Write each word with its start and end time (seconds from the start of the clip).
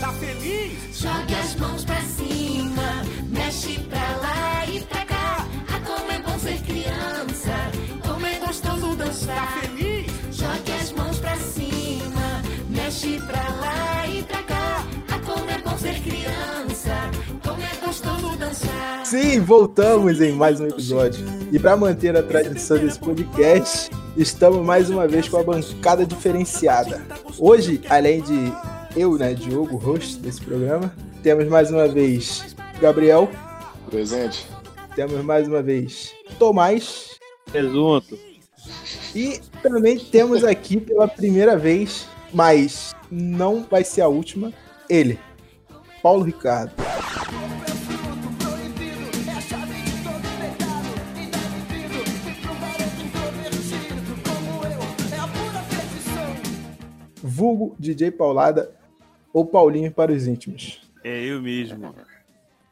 Tá 0.00 0.12
feliz? 0.12 0.98
Jogue 0.98 1.34
as 1.34 1.54
mãos 1.56 1.84
pra 1.84 2.00
cima, 2.02 3.02
mexe 3.30 3.78
pra 3.90 4.16
lá 4.16 4.66
e 4.66 4.80
pra 4.80 5.04
cá. 5.04 5.46
Ah, 5.68 5.80
como 5.86 6.10
é 6.12 6.18
bom 6.20 6.38
ser 6.38 6.58
criança, 6.62 7.70
como 8.06 8.26
é 8.26 8.38
gostoso 8.38 8.96
Tá 8.96 9.04
dançar. 9.04 9.60
feliz? 9.60 10.06
Jogue 10.32 10.72
as 10.80 10.92
mãos 10.92 11.18
pra 11.18 11.36
cima, 11.36 12.42
mexe 12.68 13.18
pra 13.26 13.42
lá 13.60 14.06
e 14.08 14.22
pra 14.22 14.42
cá. 14.42 14.84
Ah, 15.10 15.18
como 15.24 15.50
é 15.50 15.58
bom 15.58 15.76
ser 15.78 16.00
criança, 16.02 17.10
como 17.42 17.62
é 17.62 17.86
gostoso 17.86 18.36
dançar. 18.36 19.04
Sim, 19.06 19.40
voltamos 19.40 20.20
em 20.20 20.32
mais 20.32 20.60
um 20.60 20.66
episódio. 20.66 21.24
E 21.52 21.58
para 21.58 21.76
manter 21.76 22.16
a 22.16 22.22
tradição 22.22 22.78
desse 22.78 22.98
podcast, 22.98 23.90
estamos 24.16 24.64
mais 24.64 24.90
uma 24.90 25.06
vez 25.06 25.28
com 25.28 25.38
a 25.38 25.42
bancada 25.42 26.06
diferenciada. 26.06 27.02
Hoje, 27.38 27.80
além 27.88 28.22
de 28.22 28.52
eu, 28.96 29.16
né, 29.18 29.34
Diogo, 29.34 29.76
host 29.76 30.18
desse 30.18 30.40
programa, 30.40 30.94
temos 31.22 31.48
mais 31.48 31.70
uma 31.70 31.88
vez 31.88 32.54
Gabriel, 32.80 33.28
Presente. 33.90 34.46
temos 34.94 35.22
mais 35.24 35.48
uma 35.48 35.62
vez 35.62 36.12
Tomás 36.38 37.18
Presunto. 37.50 38.18
e 39.14 39.40
também 39.62 39.98
temos 39.98 40.44
aqui 40.44 40.78
pela 40.78 41.08
primeira 41.08 41.56
vez, 41.56 42.06
mas 42.32 42.94
não 43.10 43.64
vai 43.68 43.82
ser 43.84 44.02
a 44.02 44.08
última, 44.08 44.52
ele, 44.88 45.18
Paulo 46.02 46.22
Ricardo. 46.22 46.83
Vulgo 57.34 57.74
DJ 57.80 58.12
Paulada 58.12 58.70
ou 59.32 59.44
Paulinho 59.44 59.90
para 59.90 60.12
os 60.12 60.28
íntimos. 60.28 60.88
É 61.02 61.24
eu 61.24 61.42
mesmo. 61.42 61.92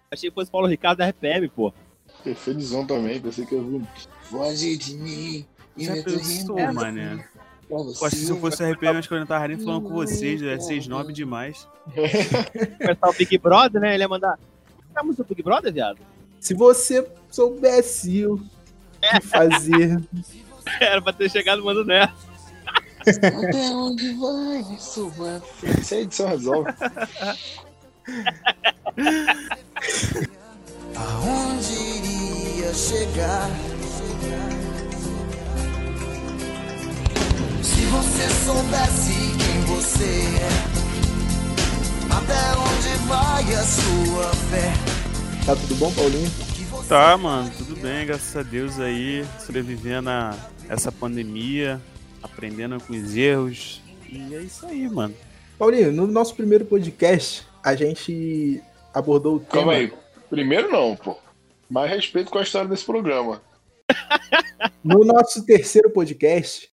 Achei 0.09 0.31
que 0.31 0.35
fosse 0.35 0.51
Paulo 0.51 0.69
Ricardo 0.69 0.99
da 0.99 1.09
RPM, 1.09 1.49
pô. 1.49 1.75
Fiquei 2.19 2.35
felizão 2.35 2.87
também, 2.87 3.21
pensei 3.21 3.45
que 3.45 3.55
eu 3.55 3.65
vi. 3.65 3.85
Foge 4.23 4.77
de 4.77 4.95
mim. 4.95 5.45
e 5.77 5.85
Já 5.85 5.97
eu 5.97 6.05
pensou, 6.05 6.73
mané? 6.73 7.25
Pô, 7.69 7.91
acho 7.91 8.11
que 8.11 8.17
se 8.17 8.31
eu 8.31 8.39
fosse 8.39 8.63
RPM, 8.63 8.99
acho 8.99 9.09
que 9.09 9.15
eu 9.15 9.19
não 9.19 9.27
tava 9.27 9.49
nem 9.49 9.59
falando 9.59 9.89
com 9.89 9.95
vocês, 9.95 10.41
é 10.43 10.57
6-9 10.57 11.11
demais. 11.11 11.67
começar 12.79 13.09
o 13.09 13.13
Big 13.15 13.39
Brother, 13.39 13.81
né? 13.81 13.95
Ele 13.95 14.05
ia 14.05 14.09
mandar. 14.09 14.39
Estamos 14.87 15.19
no 15.19 15.25
Big 15.25 15.43
Brother, 15.43 15.73
viado? 15.73 15.99
Se 16.39 16.55
você 16.55 17.11
soubesse 17.29 18.25
o 18.27 18.39
que 18.39 19.21
fazer. 19.23 20.01
Era 20.81 21.03
pra 21.03 21.13
ter 21.13 21.29
chegado 21.29 21.65
mandando 21.65 21.91
essa. 21.91 22.32
Até 23.03 23.71
onde 23.71 24.15
vai 24.15 24.65
sua 24.79 25.41
fé? 25.61 25.71
Isso 25.81 25.95
a 25.95 25.99
edição 25.99 26.29
resolve. 26.29 26.71
Aonde 30.97 31.73
iria 31.73 32.73
chegar? 32.75 33.51
Se 37.63 37.85
você 37.87 38.29
soubesse 38.45 39.13
quem 39.39 39.61
você 39.67 40.25
é, 40.39 40.49
até 42.11 42.59
onde 42.59 42.89
vai 43.09 43.55
a 43.55 43.65
sua 43.65 44.33
fé? 44.51 44.73
Tá 45.45 45.57
tudo 45.57 45.75
bom, 45.75 45.93
Paulinho? 45.93 46.31
Tá, 46.89 47.17
mano, 47.17 47.51
tudo 47.57 47.75
bem, 47.81 48.07
graças 48.07 48.37
a 48.37 48.43
Deus 48.43 48.79
aí, 48.79 49.25
sobrevivendo 49.45 50.11
a 50.11 50.37
essa 50.69 50.93
pandemia, 50.93 51.81
aprendendo 52.23 52.79
com 52.83 52.93
os 52.93 53.17
erros. 53.17 53.83
E 54.09 54.35
é 54.35 54.41
isso 54.43 54.67
aí, 54.67 54.89
mano. 54.89 55.15
Paulinho, 55.59 55.93
no 55.93 56.07
nosso 56.07 56.35
primeiro 56.35 56.65
podcast, 56.65 57.47
a 57.63 57.75
gente 57.75 58.63
abordou 58.93 59.37
o 59.37 59.41
tema. 59.41 59.51
Calma 59.53 59.73
aí. 59.75 59.93
Primeiro 60.29 60.71
não, 60.71 60.97
pô. 60.97 61.17
Mais 61.69 61.91
respeito 61.91 62.31
com 62.31 62.39
a 62.39 62.43
história 62.43 62.69
desse 62.69 62.85
programa. 62.85 63.41
No 64.85 65.05
nosso 65.05 65.45
terceiro 65.47 65.91
podcast, 65.91 66.69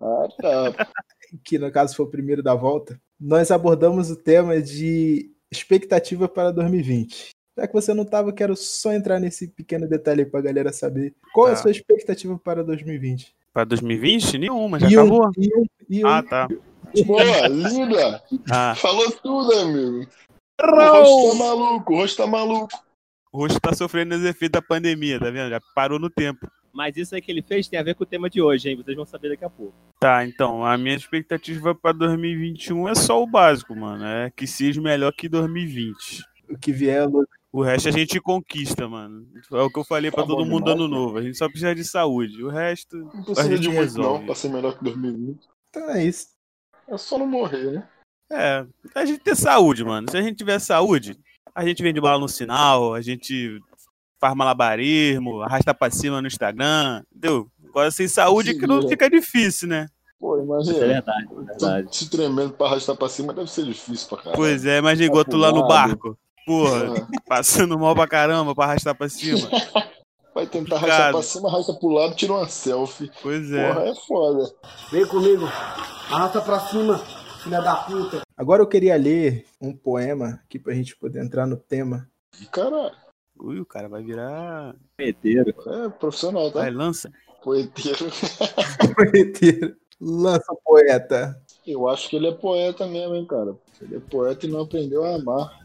Ah, 0.00 0.28
tá. 0.40 0.88
que 1.44 1.58
no 1.58 1.70
caso 1.70 1.94
foi 1.94 2.06
o 2.06 2.10
primeiro 2.10 2.42
da 2.42 2.54
volta, 2.54 2.98
nós 3.20 3.50
abordamos 3.50 4.10
o 4.10 4.16
tema 4.16 4.60
de 4.60 5.30
expectativa 5.50 6.26
para 6.28 6.50
2020. 6.52 7.30
Já 7.56 7.66
que 7.66 7.72
você 7.74 7.92
não 7.92 8.04
tava, 8.04 8.32
quero 8.32 8.56
só 8.56 8.92
entrar 8.94 9.20
nesse 9.20 9.48
pequeno 9.48 9.86
detalhe 9.88 10.22
aí 10.22 10.26
pra 10.26 10.40
galera 10.40 10.72
saber. 10.72 11.14
Qual 11.34 11.48
é 11.48 11.52
a 11.52 11.54
Tá. 11.54 11.62
sua 11.62 11.70
expectativa 11.70 12.38
para 12.38 12.64
2020? 12.64 13.34
Pra 13.52 13.64
2020? 13.64 14.38
Nenhuma, 14.38 14.78
já 14.78 14.88
E 14.90 14.96
um- 14.96 15.00
acabou? 15.00 15.30
e 15.36 15.48
um- 15.58 15.64
e 15.88 16.04
um- 16.04 16.08
Ah, 16.08 16.22
tá. 16.22 16.48
Boa, 17.06 17.48
linda. 17.48 18.22
Ah, 18.50 18.74
Falou 18.76 19.10
tudo, 19.12 19.52
amigo. 19.52 20.06
O 20.62 20.66
rosto 20.66 21.30
tá 21.30 21.34
maluco, 21.44 21.92
o 21.92 21.96
rosto 21.96 22.16
tá 22.16 22.26
maluco. 22.26 22.68
o 23.32 23.38
rosto 23.38 23.60
tá 23.60 23.72
sofrendo 23.72 24.14
os 24.16 24.24
efeitos 24.24 24.60
da 24.60 24.66
pandemia, 24.66 25.18
tá 25.18 25.30
vendo? 25.30 25.50
Já 25.50 25.60
parou 25.74 25.98
no 25.98 26.10
tempo. 26.10 26.48
Mas 26.72 26.96
isso 26.96 27.14
aí 27.14 27.20
que 27.20 27.30
ele 27.32 27.42
fez 27.42 27.66
tem 27.68 27.78
a 27.78 27.82
ver 27.82 27.94
com 27.96 28.04
o 28.04 28.06
tema 28.06 28.28
de 28.30 28.40
hoje, 28.40 28.68
hein? 28.68 28.76
Vocês 28.76 28.96
vão 28.96 29.04
saber 29.06 29.30
daqui 29.30 29.44
a 29.44 29.50
pouco. 29.50 29.74
Tá, 29.98 30.24
então, 30.24 30.64
a 30.64 30.76
minha 30.78 30.94
expectativa 30.94 31.74
pra 31.74 31.90
2021 31.92 32.88
é 32.88 32.94
só 32.94 33.20
o 33.22 33.26
básico, 33.26 33.74
mano. 33.74 34.04
É 34.04 34.30
que 34.30 34.46
seja 34.46 34.80
melhor 34.80 35.12
que 35.12 35.28
2020. 35.28 36.22
O 36.48 36.56
que 36.58 36.72
vier, 36.72 37.08
Lu- 37.08 37.26
O 37.52 37.62
resto 37.62 37.88
a 37.88 37.92
gente 37.92 38.20
conquista, 38.20 38.88
mano. 38.88 39.26
É 39.52 39.56
o 39.62 39.70
que 39.70 39.78
eu 39.80 39.84
falei 39.84 40.10
pra 40.10 40.22
Tá 40.22 40.28
todo 40.28 40.44
bom 40.44 40.50
mundo 40.50 40.64
demais, 40.66 40.78
ano 40.80 40.88
novo. 40.88 41.18
A 41.18 41.22
gente 41.22 41.36
só 41.36 41.48
precisa 41.48 41.74
de 41.74 41.82
saúde. 41.84 42.44
O 42.44 42.48
resto. 42.48 42.96
Não 42.96 43.08
A 43.08 43.24
precisa 43.24 43.48
gente 43.48 43.60
de 43.62 43.68
muito 43.68 43.80
resolve. 43.80 44.18
não, 44.20 44.26
pra 44.26 44.34
ser 44.36 44.48
melhor 44.50 44.78
que 44.78 44.84
2020. 44.84 45.40
então 45.68 45.90
é 45.90 46.04
isso. 46.04 46.28
É 46.88 46.96
só 46.96 47.18
não 47.18 47.26
morrer, 47.26 47.72
né? 47.72 47.88
É, 48.32 48.64
a 48.94 49.04
gente 49.04 49.18
ter 49.20 49.34
saúde, 49.36 49.84
mano. 49.84 50.08
Se 50.08 50.16
a 50.16 50.22
gente 50.22 50.36
tiver 50.36 50.58
saúde, 50.60 51.18
a 51.52 51.64
gente 51.66 51.82
vende 51.82 52.00
bola 52.00 52.18
no 52.20 52.28
sinal, 52.28 52.94
a 52.94 53.00
gente 53.00 53.60
faz 54.20 54.34
malabarismo, 54.36 55.40
arrasta 55.42 55.74
pra 55.74 55.90
cima 55.90 56.20
no 56.20 56.28
Instagram, 56.28 57.02
entendeu? 57.10 57.48
Agora 57.68 57.90
sem 57.90 58.06
saúde 58.06 58.54
que 58.58 58.66
não 58.66 58.78
é. 58.80 58.88
fica 58.88 59.08
difícil, 59.10 59.66
né? 59.68 59.86
Pô, 60.20 60.38
É 60.38 60.42
imagina. 60.44 60.78
verdade, 60.78 61.28
é 61.32 61.42
verdade. 61.44 61.96
Se 61.96 62.08
tremendo 62.10 62.52
pra 62.52 62.66
arrastar 62.66 62.94
pra 62.96 63.08
cima 63.08 63.32
deve 63.32 63.50
ser 63.50 63.64
difícil 63.64 64.08
pra 64.08 64.18
caralho. 64.18 64.36
Pois 64.36 64.64
é, 64.66 64.78
imagina 64.78 65.06
igual 65.06 65.24
tu 65.24 65.36
lá 65.36 65.50
no 65.50 65.58
Acumulado. 65.60 65.88
barco. 65.88 66.18
Porra, 66.50 66.94
Ah, 66.98 67.20
passando 67.28 67.78
mal 67.78 67.94
pra 67.94 68.08
caramba 68.08 68.54
pra 68.56 68.64
arrastar 68.64 68.94
pra 68.96 69.08
cima. 69.08 69.48
Vai 70.34 70.46
tentar 70.46 70.76
arrastar 70.76 71.12
pra 71.12 71.22
cima, 71.22 71.48
arrasta 71.48 71.74
pro 71.74 71.88
lado, 71.88 72.14
tira 72.16 72.32
uma 72.32 72.48
selfie. 72.48 73.10
Pois 73.22 73.52
é. 73.52 73.72
Porra, 73.72 73.88
é 73.88 73.94
foda. 73.94 74.52
Vem 74.90 75.06
comigo. 75.06 75.44
Arrasta 75.44 76.40
pra 76.40 76.58
cima, 76.60 76.98
filha 77.42 77.60
da 77.60 77.76
puta. 77.76 78.22
Agora 78.36 78.62
eu 78.62 78.66
queria 78.66 78.96
ler 78.96 79.44
um 79.60 79.72
poema 79.72 80.40
aqui 80.44 80.58
pra 80.58 80.74
gente 80.74 80.96
poder 80.96 81.22
entrar 81.22 81.46
no 81.46 81.56
tema. 81.56 82.08
Caralho, 82.50 82.94
Ui, 83.38 83.60
o 83.60 83.66
cara 83.66 83.88
vai 83.88 84.02
virar. 84.02 84.74
Meteiro. 84.98 85.54
é 85.66 85.88
profissional, 85.88 86.50
tá? 86.50 86.60
Vai, 86.60 86.70
lança. 86.70 87.10
Poeteiro. 87.42 88.06
Poeteiro. 88.94 89.76
Lança 90.00 90.52
poeta. 90.64 91.40
Eu 91.66 91.88
acho 91.88 92.08
que 92.08 92.16
ele 92.16 92.28
é 92.28 92.32
poeta 92.32 92.86
mesmo, 92.86 93.14
hein, 93.14 93.26
cara. 93.26 93.54
Ele 93.80 93.96
é 93.96 94.00
poeta 94.00 94.46
e 94.46 94.48
não 94.50 94.62
aprendeu 94.62 95.04
a 95.04 95.14
amar. 95.16 95.59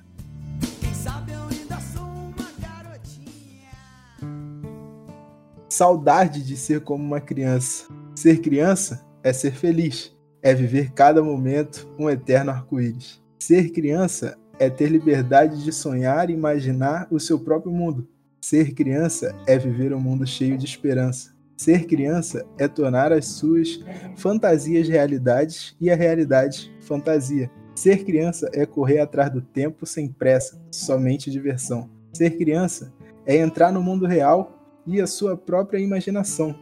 Saudade 5.76 6.42
de 6.42 6.56
ser 6.56 6.80
como 6.80 7.04
uma 7.04 7.20
criança. 7.20 7.88
Ser 8.16 8.40
criança 8.40 9.06
é 9.22 9.34
ser 9.34 9.52
feliz, 9.52 10.16
é 10.42 10.54
viver 10.54 10.94
cada 10.94 11.22
momento 11.22 11.86
um 12.00 12.10
eterno 12.10 12.52
arco-íris. 12.52 13.22
Ser 13.38 13.72
criança 13.72 14.38
é 14.58 14.70
ter 14.70 14.88
liberdade 14.88 15.62
de 15.66 15.74
sonhar 15.74 16.30
e 16.30 16.34
imaginar 16.34 17.10
o 17.12 17.20
seu 17.20 17.38
próprio 17.38 17.74
mundo. 17.74 18.08
Ser 18.40 18.74
criança 18.74 19.36
é 19.46 19.58
viver 19.58 19.94
um 19.94 20.00
mundo 20.00 20.26
cheio 20.26 20.58
de 20.58 20.66
esperança. 20.66 21.36
Ser 21.58 21.86
criança 21.88 22.46
é 22.58 22.70
tornar 22.70 23.12
as 23.12 23.26
suas 23.26 23.82
fantasias 24.16 24.88
realidades 24.88 25.76
e 25.82 25.92
a 25.92 25.96
realidade 25.98 26.74
fantasia. 26.80 27.52
Ser 27.76 28.06
criança 28.06 28.50
é 28.54 28.66
correr 28.66 29.00
atrás 29.00 29.30
do 29.30 29.42
tempo 29.42 29.86
sem 29.86 30.08
pressa, 30.08 30.58
somente 30.72 31.30
diversão. 31.30 31.90
Ser 32.14 32.38
criança 32.38 32.94
é 33.26 33.36
entrar 33.36 33.74
no 33.74 33.84
mundo 33.84 34.06
real 34.06 34.56
e 34.86 35.02
a 35.02 35.08
sua 35.08 35.36
própria 35.36 35.80
imaginação. 35.80 36.56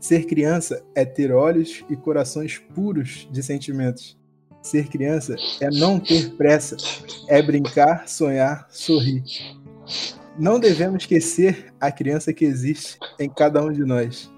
Ser 0.00 0.26
criança 0.26 0.82
é 0.94 1.04
ter 1.04 1.32
olhos 1.32 1.84
e 1.88 1.96
corações 1.96 2.58
puros 2.74 3.28
de 3.30 3.42
sentimentos. 3.42 4.18
Ser 4.62 4.88
criança 4.88 5.36
é 5.60 5.68
não 5.70 6.00
ter 6.00 6.30
pressa, 6.36 6.76
é 7.28 7.42
brincar, 7.42 8.08
sonhar, 8.08 8.66
sorrir. 8.70 9.22
Não 10.38 10.58
devemos 10.58 11.02
esquecer 11.02 11.72
a 11.80 11.92
criança 11.92 12.32
que 12.32 12.44
existe 12.44 12.98
em 13.20 13.28
cada 13.28 13.62
um 13.62 13.70
de 13.70 13.84
nós. 13.84 14.30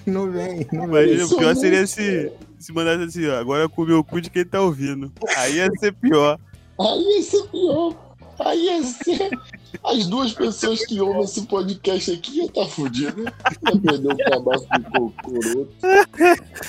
Não 0.06 0.30
vem, 0.32 0.68
não 0.72 0.88
vem. 0.88 1.14
Imagina, 1.14 1.26
o 1.26 1.38
pior 1.38 1.56
seria 1.56 1.88
se, 1.88 2.32
se 2.60 2.74
mandasse 2.74 3.04
assim, 3.04 3.28
ó, 3.28 3.40
agora 3.40 3.68
comeu 3.70 4.00
o 4.00 4.04
cu 4.04 4.22
de 4.22 4.30
quem 4.30 4.46
tá 4.46 4.62
ouvindo. 4.62 5.12
Aí 5.38 5.56
ia 5.56 5.70
ser 5.80 5.94
pior. 5.94 6.40
Aí 6.80 7.02
ia 7.02 7.22
ser 7.24 7.44
pior. 7.48 7.96
Aí 8.40 8.66
ia 8.66 8.84
ser. 8.84 9.30
As 9.84 10.06
duas 10.08 10.34
pessoas 10.34 10.86
que 10.86 11.00
ouvem 11.02 11.24
esse 11.24 11.42
podcast 11.48 12.12
aqui 12.12 12.38
ia 12.38 12.46
estar 12.46 12.62
tá 12.64 12.68
fudido. 12.68 13.24
Ia 13.24 13.80
perder 13.82 14.14
o 14.14 14.18
cabaço 14.18 14.68
do 14.68 14.84
cocoroto. 14.92 15.74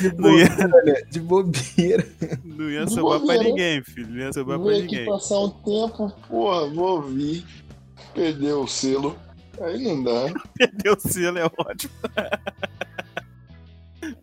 De 0.00 0.14
Não 0.16 0.38
ia- 0.38 0.48
bobeira, 0.68 1.06
de 1.10 1.20
bobeira. 1.20 2.06
Não 2.44 2.70
ia 2.70 2.86
sobrar 2.88 3.20
pra 3.20 3.36
ninguém, 3.42 3.82
filho. 3.82 4.08
Não 4.08 4.16
ia 4.18 4.32
sobrar 4.32 4.58
pra 4.58 4.70
ninguém. 4.72 5.04
passar 5.06 5.38
um 5.40 5.50
tempo, 5.50 6.12
porra, 6.28 6.66
vou 6.70 6.96
ouvir. 6.96 7.44
Perdeu 8.14 8.62
o 8.62 8.68
selo. 8.68 9.16
Aí 9.60 9.82
não 9.82 10.02
dá. 10.02 10.32
Perdeu 10.56 10.94
o 10.94 11.00
selo, 11.00 11.38
é 11.38 11.44
ótimo. 11.44 11.92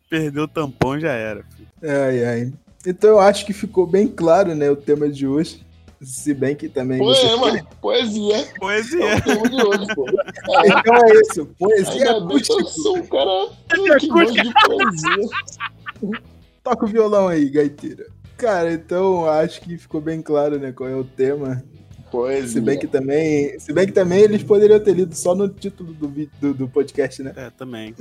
Perdeu 0.09 0.43
o 0.43 0.47
tampão, 0.47 0.99
já 0.99 1.11
era. 1.11 1.43
filho. 1.43 1.67
Ai, 1.83 2.25
ai. 2.25 2.53
Então 2.85 3.11
eu 3.11 3.19
acho 3.19 3.45
que 3.45 3.53
ficou 3.53 3.85
bem 3.85 4.07
claro, 4.07 4.55
né, 4.55 4.69
o 4.69 4.75
tema 4.75 5.09
de 5.09 5.27
hoje. 5.27 5.63
Se 6.03 6.33
bem 6.33 6.55
que 6.55 6.67
também 6.67 6.97
você... 6.97 7.27
Poema, 7.27 7.63
poesia. 7.79 8.37
É 8.37 8.59
Poesia. 8.59 9.05
o 9.43 9.49
de 9.49 9.63
hoje, 9.67 9.87
pô. 9.95 10.05
Então 10.09 10.95
é 10.95 11.21
isso. 11.21 11.45
Poesia 11.59 11.91
Ainda 12.13 12.25
bem 12.25 12.39
que 12.39 12.51
eu 12.51 12.65
sou 12.65 12.97
um 12.97 13.05
cara 13.05 13.99
que 13.99 14.07
gosta 14.07 14.43
de 14.43 14.53
poesia. 14.53 16.19
Toca 16.63 16.85
o 16.85 16.87
violão 16.87 17.27
aí, 17.27 17.47
gaiteira. 17.49 18.07
Cara, 18.35 18.73
então 18.73 19.29
acho 19.29 19.61
que 19.61 19.77
ficou 19.77 20.01
bem 20.01 20.21
claro, 20.21 20.57
né, 20.57 20.71
qual 20.71 20.89
é 20.89 20.95
o 20.95 21.03
tema. 21.03 21.63
Poesia. 22.11 22.47
Se 22.47 22.61
bem 22.61 22.79
que 22.79 22.87
também, 22.87 23.59
se 23.59 23.71
bem 23.71 23.85
que 23.85 23.93
também 23.93 24.21
eles 24.21 24.43
poderiam 24.43 24.79
ter 24.79 24.93
lido 24.93 25.15
só 25.15 25.33
no 25.35 25.47
título 25.47 25.93
do, 25.93 26.07
do, 26.41 26.53
do 26.53 26.67
podcast, 26.67 27.21
né? 27.23 27.31
É, 27.37 27.49
também. 27.51 27.95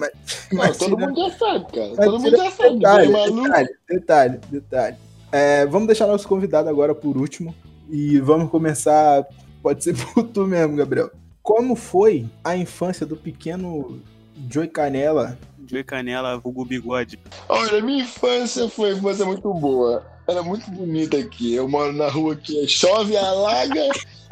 Não, 0.50 0.66
todo 0.72 0.96
tira- 0.96 0.96
mundo 1.06 1.20
já 1.28 1.38
sabe, 1.38 1.66
cara. 1.72 1.88
mas 1.96 2.06
Todo 2.06 2.18
mundo 2.18 2.36
já 2.36 2.50
sabe. 2.50 2.76
Detalhe, 2.76 3.12
detalhe, 3.12 3.68
detalhe, 3.88 4.40
detalhe. 4.50 4.96
É, 5.30 5.66
vamos 5.66 5.86
deixar 5.86 6.06
nosso 6.08 6.26
convidado 6.26 6.68
agora 6.68 6.92
por 6.94 7.16
último 7.16 7.54
e 7.90 8.18
vamos 8.20 8.50
começar. 8.50 9.24
Pode 9.62 9.84
ser 9.84 9.94
por 10.14 10.24
tu 10.24 10.46
mesmo, 10.46 10.76
Gabriel. 10.76 11.10
Como 11.42 11.74
foi 11.74 12.26
a 12.44 12.56
infância 12.56 13.04
do 13.04 13.16
pequeno 13.16 14.00
Joey 14.48 14.68
Canela? 14.68 15.38
Joey 15.66 15.84
Canela, 15.84 16.38
vulgo 16.38 16.64
bigode. 16.64 17.18
Olha, 17.48 17.82
minha 17.82 18.04
infância 18.04 18.68
foi 18.68 18.92
uma 18.92 18.98
infância 18.98 19.24
muito 19.24 19.52
boa. 19.54 20.04
Era 20.26 20.42
muito 20.42 20.70
bonita 20.70 21.16
aqui. 21.16 21.54
Eu 21.54 21.68
moro 21.68 21.92
na 21.92 22.08
rua 22.08 22.36
que 22.36 22.66
chove, 22.68 23.16
alaga. 23.16 23.88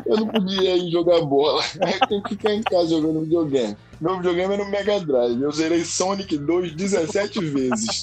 Eu 0.06 0.16
não 0.16 0.28
podia 0.28 0.76
ir 0.76 0.90
jogar 0.90 1.20
bola. 1.22 1.62
Aí 1.82 1.94
eu 2.00 2.08
tenho 2.08 2.22
que 2.22 2.30
ficar 2.30 2.54
em 2.54 2.62
casa 2.62 2.88
jogando 2.88 3.22
videogame. 3.22 3.76
Meu 4.00 4.16
videogame 4.16 4.54
era 4.54 4.64
no 4.64 4.70
Mega 4.70 5.00
Drive. 5.00 5.42
Eu 5.42 5.50
zerei 5.50 5.84
Sonic 5.84 6.36
2 6.36 6.72
17 6.72 7.44
vezes. 7.46 8.00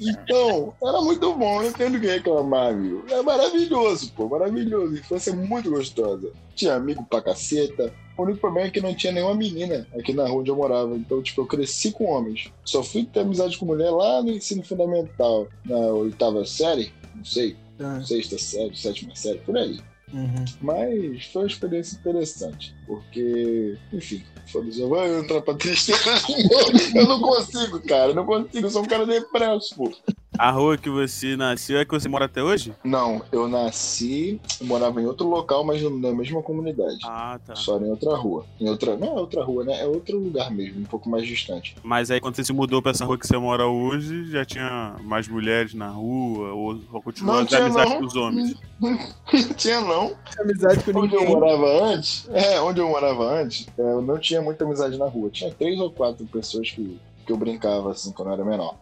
Então, 0.00 0.72
era 0.82 1.00
muito 1.00 1.34
bom, 1.34 1.62
não 1.62 1.72
tenho 1.72 1.92
do 1.92 2.00
que 2.00 2.06
reclamar, 2.06 2.74
viu? 2.74 3.04
É 3.08 3.22
maravilhoso, 3.22 4.12
pô, 4.12 4.28
maravilhoso. 4.28 4.94
Infância 4.94 5.34
muito 5.34 5.70
gostosa. 5.70 6.30
Tinha 6.54 6.74
amigo 6.74 7.04
pra 7.04 7.20
caceta. 7.22 7.92
O 8.16 8.22
único 8.22 8.40
problema 8.40 8.68
é 8.68 8.70
que 8.70 8.80
não 8.80 8.94
tinha 8.94 9.12
nenhuma 9.12 9.34
menina 9.34 9.86
aqui 9.98 10.12
na 10.12 10.26
rua 10.26 10.40
onde 10.40 10.50
eu 10.50 10.56
morava. 10.56 10.94
Então, 10.96 11.22
tipo, 11.22 11.42
eu 11.42 11.46
cresci 11.46 11.92
com 11.92 12.04
homens. 12.04 12.50
Só 12.64 12.82
fui 12.82 13.04
ter 13.04 13.20
amizade 13.20 13.56
com 13.56 13.66
mulher 13.66 13.90
lá 13.90 14.22
no 14.22 14.30
ensino 14.30 14.62
fundamental, 14.62 15.48
na 15.64 15.76
oitava 15.76 16.44
série, 16.44 16.92
não 17.14 17.24
sei, 17.24 17.56
Ah, 17.78 18.00
sexta 18.02 18.36
série, 18.38 18.76
sétima 18.76 19.14
série, 19.16 19.38
por 19.38 19.56
aí. 19.56 19.78
Uhum. 20.12 20.44
Mas 20.60 21.26
foi 21.26 21.42
uma 21.42 21.48
experiência 21.48 21.96
interessante, 21.96 22.74
porque, 22.86 23.76
enfim, 23.92 24.24
foda-se, 24.46 24.80
eu 24.80 24.88
vou 24.88 25.04
entrar 25.04 25.42
pra 25.42 25.54
tristeza. 25.54 25.98
eu 26.94 27.06
não 27.06 27.20
consigo, 27.20 27.80
cara, 27.80 28.10
eu 28.10 28.14
não 28.14 28.26
consigo, 28.26 28.66
eu 28.66 28.70
sou 28.70 28.82
um 28.82 28.86
cara 28.86 29.06
depresso, 29.06 29.74
pô. 29.76 29.92
A 30.40 30.50
rua 30.50 30.78
que 30.78 30.88
você 30.88 31.36
nasceu 31.36 31.78
é 31.78 31.84
que 31.84 31.90
você 31.90 32.08
mora 32.08 32.24
até 32.24 32.42
hoje? 32.42 32.72
Não, 32.82 33.20
eu 33.30 33.46
nasci, 33.46 34.40
eu 34.58 34.66
morava 34.66 34.98
em 34.98 35.04
outro 35.04 35.28
local, 35.28 35.62
mas 35.62 35.82
na 35.82 36.12
mesma 36.14 36.42
comunidade. 36.42 36.96
Ah, 37.04 37.38
tá. 37.44 37.54
Só 37.54 37.76
em 37.76 37.90
outra 37.90 38.16
rua. 38.16 38.46
Em 38.58 38.66
outra. 38.66 38.96
Não 38.96 39.08
é 39.08 39.20
outra 39.20 39.44
rua, 39.44 39.64
né? 39.64 39.82
É 39.82 39.86
outro 39.86 40.18
lugar 40.18 40.50
mesmo, 40.50 40.80
um 40.80 40.84
pouco 40.84 41.10
mais 41.10 41.26
distante. 41.26 41.76
Mas 41.82 42.10
aí 42.10 42.22
quando 42.22 42.36
você 42.36 42.44
se 42.44 42.54
mudou 42.54 42.80
pra 42.80 42.92
essa 42.92 43.04
rua 43.04 43.18
que 43.18 43.26
você 43.26 43.36
mora 43.36 43.66
hoje, 43.66 44.30
já 44.30 44.42
tinha 44.42 44.96
mais 45.02 45.28
mulheres 45.28 45.74
na 45.74 45.88
rua? 45.88 46.54
Ou, 46.54 46.80
ou 46.90 47.02
continuou 47.02 47.36
Não 47.36 47.44
tinha, 47.44 47.60
amizades 47.60 47.92
não. 47.92 47.98
com 48.00 48.06
os 48.06 48.16
homens? 48.16 48.54
Não 48.80 49.54
tinha, 49.58 49.80
não. 49.82 50.16
Amizade 50.38 50.82
com 50.84 51.00
Onde 51.00 51.14
eu 51.16 51.20
ninguém. 51.20 51.34
morava 51.36 51.84
antes, 51.84 52.26
é, 52.32 52.58
onde 52.62 52.80
eu 52.80 52.88
morava 52.88 53.42
antes, 53.42 53.66
é, 53.76 53.82
eu 53.82 54.00
não 54.00 54.18
tinha 54.18 54.40
muita 54.40 54.64
amizade 54.64 54.96
na 54.96 55.04
rua. 55.04 55.28
Tinha 55.28 55.52
três 55.52 55.78
ou 55.78 55.90
quatro 55.90 56.24
pessoas 56.24 56.70
que, 56.70 56.98
que 57.26 57.30
eu 57.30 57.36
brincava, 57.36 57.90
assim, 57.90 58.10
quando 58.12 58.28
eu 58.28 58.32
era 58.32 58.44
menor. 58.44 58.74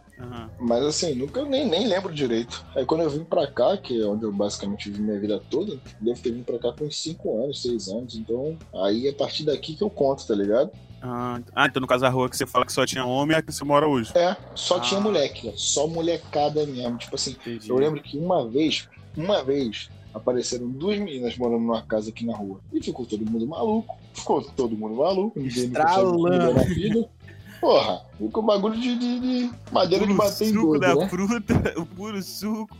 Mas 0.59 0.83
assim, 0.83 1.15
nunca 1.15 1.43
nem, 1.45 1.65
nem 1.67 1.87
lembro 1.87 2.13
direito. 2.13 2.65
Aí 2.75 2.85
quando 2.85 3.01
eu 3.01 3.09
vim 3.09 3.23
pra 3.23 3.47
cá, 3.47 3.77
que 3.77 4.01
é 4.01 4.05
onde 4.05 4.23
eu 4.23 4.31
basicamente 4.31 4.89
vivi 4.89 5.01
minha 5.01 5.19
vida 5.19 5.41
toda, 5.49 5.77
devo 6.01 6.19
ter 6.21 6.31
vindo 6.31 6.43
pra 6.43 6.59
cá 6.59 6.73
com 6.77 6.85
uns 6.85 6.97
5 7.01 7.43
anos, 7.43 7.61
6 7.61 7.87
anos. 7.89 8.15
Então, 8.15 8.57
aí 8.83 9.07
é 9.07 9.11
a 9.11 9.13
partir 9.13 9.45
daqui 9.45 9.75
que 9.75 9.83
eu 9.83 9.89
conto, 9.89 10.25
tá 10.27 10.35
ligado? 10.35 10.71
Ah, 11.01 11.39
ah, 11.55 11.65
então 11.65 11.79
no 11.79 11.87
caso 11.87 12.05
a 12.05 12.09
rua 12.09 12.29
que 12.29 12.35
você 12.35 12.45
fala 12.45 12.65
que 12.65 12.73
só 12.73 12.85
tinha 12.85 13.05
homem 13.05 13.33
é 13.35 13.39
a 13.39 13.41
que 13.41 13.53
você 13.53 13.63
mora 13.63 13.87
hoje. 13.87 14.11
É, 14.17 14.35
só 14.53 14.77
Ah. 14.77 14.81
tinha 14.81 14.99
moleque, 14.99 15.53
só 15.55 15.87
molecada 15.87 16.65
mesmo. 16.65 16.97
Tipo 16.97 17.15
assim, 17.15 17.31
Entendi. 17.31 17.69
eu 17.69 17.77
lembro 17.77 18.01
que 18.03 18.17
uma 18.17 18.45
vez, 18.45 18.89
uma 19.15 19.41
vez, 19.41 19.89
apareceram 20.13 20.67
duas 20.67 20.99
meninas 20.99 21.37
morando 21.37 21.61
numa 21.61 21.81
casa 21.83 22.09
aqui 22.09 22.25
na 22.25 22.35
rua. 22.35 22.59
E 22.73 22.83
ficou 22.83 23.05
todo 23.05 23.25
mundo 23.25 23.47
maluco. 23.47 23.95
Ficou 24.13 24.41
todo 24.41 24.75
mundo 24.75 24.95
maluco. 24.95 25.39
Ninguém 25.39 25.63
Estralando. 25.65 26.29
ninguém 26.29 26.53
na 26.53 26.63
vida. 26.63 27.09
Porra, 27.59 28.05
ficou 28.17 28.43
bagulho 28.43 28.79
de, 28.79 28.97
de, 28.97 29.19
de 29.19 29.51
madeira 29.71 30.05
de 30.05 30.13
O 30.13 30.15
bater 30.15 30.47
em 30.47 30.53
suco 30.53 30.79
da 30.79 30.95
né? 30.95 31.09
fruta, 31.09 31.53
o 31.77 31.85
puro 31.85 32.21
suco. 32.21 32.77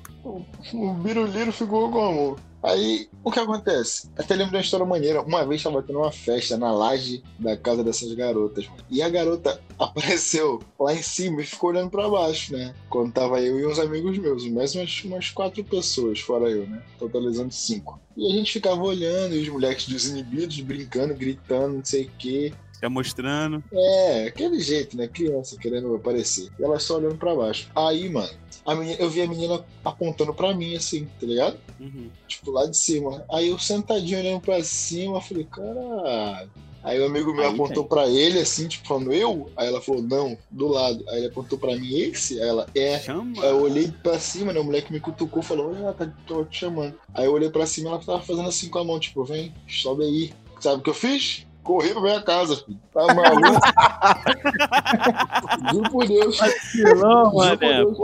O 0.73 0.93
biruliro 0.93 1.51
ficou 1.51 1.89
como? 1.91 2.37
Aí, 2.61 3.07
o 3.23 3.31
que 3.31 3.39
acontece? 3.39 4.09
Até 4.17 4.35
lembro 4.35 4.51
de 4.51 4.57
uma 4.57 4.61
história 4.61 4.85
maneira. 4.85 5.21
Uma 5.21 5.45
vez 5.45 5.63
tava 5.63 5.81
tendo 5.81 5.99
uma 5.99 6.11
festa 6.11 6.57
na 6.57 6.71
laje 6.71 7.23
da 7.39 7.55
casa 7.55 7.85
dessas 7.85 8.13
garotas. 8.13 8.69
E 8.89 9.01
a 9.01 9.07
garota 9.07 9.61
apareceu 9.79 10.59
lá 10.77 10.93
em 10.93 11.01
cima 11.01 11.41
e 11.41 11.45
ficou 11.45 11.69
olhando 11.69 11.89
pra 11.89 12.09
baixo, 12.09 12.51
né? 12.51 12.73
Quando 12.89 13.13
tava 13.13 13.39
eu 13.39 13.57
e 13.59 13.65
uns 13.65 13.79
amigos 13.79 14.17
meus. 14.17 14.45
Mais 14.49 14.75
umas, 14.75 15.03
umas 15.05 15.29
quatro 15.29 15.63
pessoas, 15.63 16.19
fora 16.19 16.49
eu, 16.49 16.67
né? 16.67 16.83
Totalizando 16.97 17.53
cinco. 17.53 17.97
E 18.17 18.29
a 18.29 18.35
gente 18.35 18.51
ficava 18.51 18.81
olhando, 18.81 19.35
e 19.35 19.41
os 19.41 19.47
moleques 19.47 19.87
desinibidos, 19.87 20.59
brincando, 20.59 21.13
gritando, 21.13 21.77
não 21.77 21.85
sei 21.85 22.05
o 22.05 22.11
quê. 22.17 22.53
Já 22.81 22.89
mostrando. 22.89 23.63
É, 23.71 24.27
aquele 24.27 24.59
jeito, 24.59 24.95
né? 24.95 25.07
Criança 25.07 25.57
querendo 25.57 25.93
aparecer. 25.95 26.49
E 26.57 26.63
ela 26.63 26.79
só 26.79 26.97
olhando 26.97 27.17
pra 27.17 27.35
baixo. 27.35 27.69
Aí, 27.75 28.09
mano, 28.09 28.29
a 28.65 28.75
menina, 28.75 28.97
eu 28.99 29.09
vi 29.09 29.21
a 29.21 29.27
menina 29.27 29.63
apontando 29.83 30.33
pra 30.33 30.53
mim, 30.53 30.75
assim, 30.75 31.05
tá 31.19 31.25
ligado? 31.25 31.57
Uhum. 31.79 32.09
Tipo, 32.27 32.51
lá 32.51 32.65
de 32.65 32.77
cima. 32.77 33.25
Aí 33.31 33.49
eu 33.49 33.59
sentadinho 33.59 34.19
olhando 34.19 34.41
pra 34.41 34.63
cima, 34.63 35.21
falei, 35.21 35.45
caralho. 35.45 36.49
Aí 36.81 36.97
o 36.99 37.05
amigo 37.05 37.33
meu 37.33 37.43
Aí 37.43 37.53
apontou 37.53 37.83
pra 37.83 38.07
ele, 38.07 38.39
assim, 38.39 38.67
tipo, 38.67 38.87
falando, 38.87 39.11
eu? 39.11 39.51
Aí 39.57 39.67
ela 39.67 39.81
falou, 39.81 40.01
não, 40.01 40.37
do 40.49 40.67
lado. 40.67 41.03
Aí 41.09 41.17
ele 41.17 41.27
apontou 41.27 41.59
pra 41.59 41.75
mim, 41.75 41.93
esse? 41.93 42.41
Aí 42.41 42.47
ela, 42.47 42.65
é. 42.73 42.99
Chama. 42.99 43.43
Aí 43.43 43.49
eu 43.49 43.61
olhei 43.61 43.91
pra 44.01 44.17
cima, 44.17 44.53
né? 44.53 44.59
O 44.59 44.63
moleque 44.63 44.93
me 44.93 44.99
cutucou, 44.99 45.43
falou, 45.43 45.75
olha, 45.75 45.91
tá 45.91 46.09
tô 46.25 46.45
te 46.45 46.59
chamando. 46.59 46.95
Aí 47.13 47.25
eu 47.25 47.33
olhei 47.33 47.49
pra 47.49 47.65
cima, 47.65 47.89
ela 47.89 47.99
tava 47.99 48.21
fazendo 48.21 48.47
assim 48.47 48.69
com 48.69 48.79
a 48.79 48.83
mão, 48.85 48.97
tipo, 48.99 49.25
vem, 49.25 49.53
sobe 49.67 50.03
aí. 50.03 50.33
Sabe 50.61 50.79
o 50.79 50.83
que 50.83 50.89
eu 50.89 50.93
fiz? 50.93 51.45
Corri 51.69 51.91
pra 51.93 52.01
minha 52.01 52.21
casa, 52.23 52.55
filho. 52.55 52.79
Tá 52.91 53.05
maluco? 53.13 53.61
Juro 55.71 55.91
por 55.91 56.07
Deus. 56.07 56.39
Filão, 56.71 56.97
Juro 56.97 57.29
por 57.31 57.45
mané. 57.45 57.57
Deus. 57.57 57.95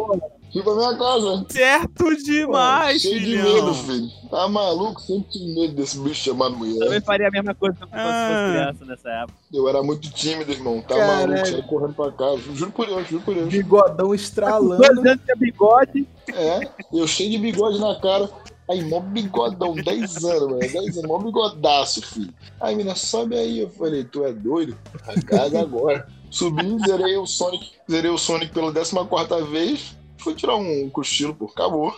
Fui 0.54 0.62
pra 0.62 0.76
minha 0.76 0.96
casa. 1.00 1.46
Certo 1.50 2.16
demais, 2.24 3.02
Cheio 3.02 3.20
de 3.20 3.26
filhão. 3.26 3.54
medo, 3.56 3.74
filho. 3.74 4.08
Tá 4.30 4.48
maluco? 4.48 5.02
Sempre 5.02 5.32
tive 5.32 5.56
medo 5.60 5.74
desse 5.74 5.98
bicho 5.98 6.30
chamado 6.30 6.56
mulher. 6.56 6.78
Também 6.78 7.02
faria 7.02 7.28
a 7.28 7.32
mesma 7.32 7.56
coisa 7.56 7.76
se 7.76 7.82
eu 7.84 7.88
fosse 7.88 8.00
Ah. 8.04 8.50
criança 8.52 8.86
nessa 8.86 9.10
época. 9.10 9.40
Eu 9.52 9.68
era 9.68 9.82
muito 9.82 10.12
tímido, 10.12 10.52
irmão. 10.52 10.82
Tá 10.82 10.96
Caralho. 10.96 11.30
maluco, 11.32 11.48
saí 11.48 11.62
correndo 11.64 11.94
pra 11.96 12.12
casa. 12.12 12.42
Juro 12.54 12.72
por 12.72 12.86
Deus, 12.86 13.08
juro 13.10 13.24
por 13.24 13.34
Deus. 13.34 13.50
Bigodão 13.50 13.96
Dois 14.10 14.22
estralando. 14.22 14.86
anos 14.86 15.20
tinha 15.26 15.36
bigode. 15.36 16.08
É, 16.32 16.70
eu 16.94 17.08
cheio 17.08 17.32
de 17.32 17.40
bigode 17.40 17.80
na 17.80 17.96
cara. 18.00 18.30
Aí, 18.70 18.84
mó 18.84 19.00
bigodão, 19.00 19.76
10 19.76 20.24
anos, 20.24 20.48
mano. 20.48 20.60
10 20.60 20.76
anos, 20.76 21.02
mó 21.04 21.20
bigodaço, 21.20 22.02
filho. 22.02 22.34
Aí, 22.60 22.76
menina, 22.76 22.96
sobe 22.96 23.38
aí. 23.38 23.60
Eu 23.60 23.70
falei, 23.70 24.04
tu 24.04 24.26
é 24.26 24.34
doido? 24.34 24.76
Arrancada 25.04 25.60
agora. 25.62 26.08
Subi, 26.32 26.78
zerei 26.88 27.16
o 27.18 27.26
Sonic. 27.26 27.72
Zerei 27.90 28.10
o 28.10 28.18
Sonic 28.18 28.52
pela 28.52 28.74
14 28.74 29.50
vez. 29.50 29.96
Fui 30.18 30.34
tirar 30.34 30.56
um 30.56 30.90
cochilo, 30.90 31.36
pô. 31.36 31.46
Acabou. 31.46 31.94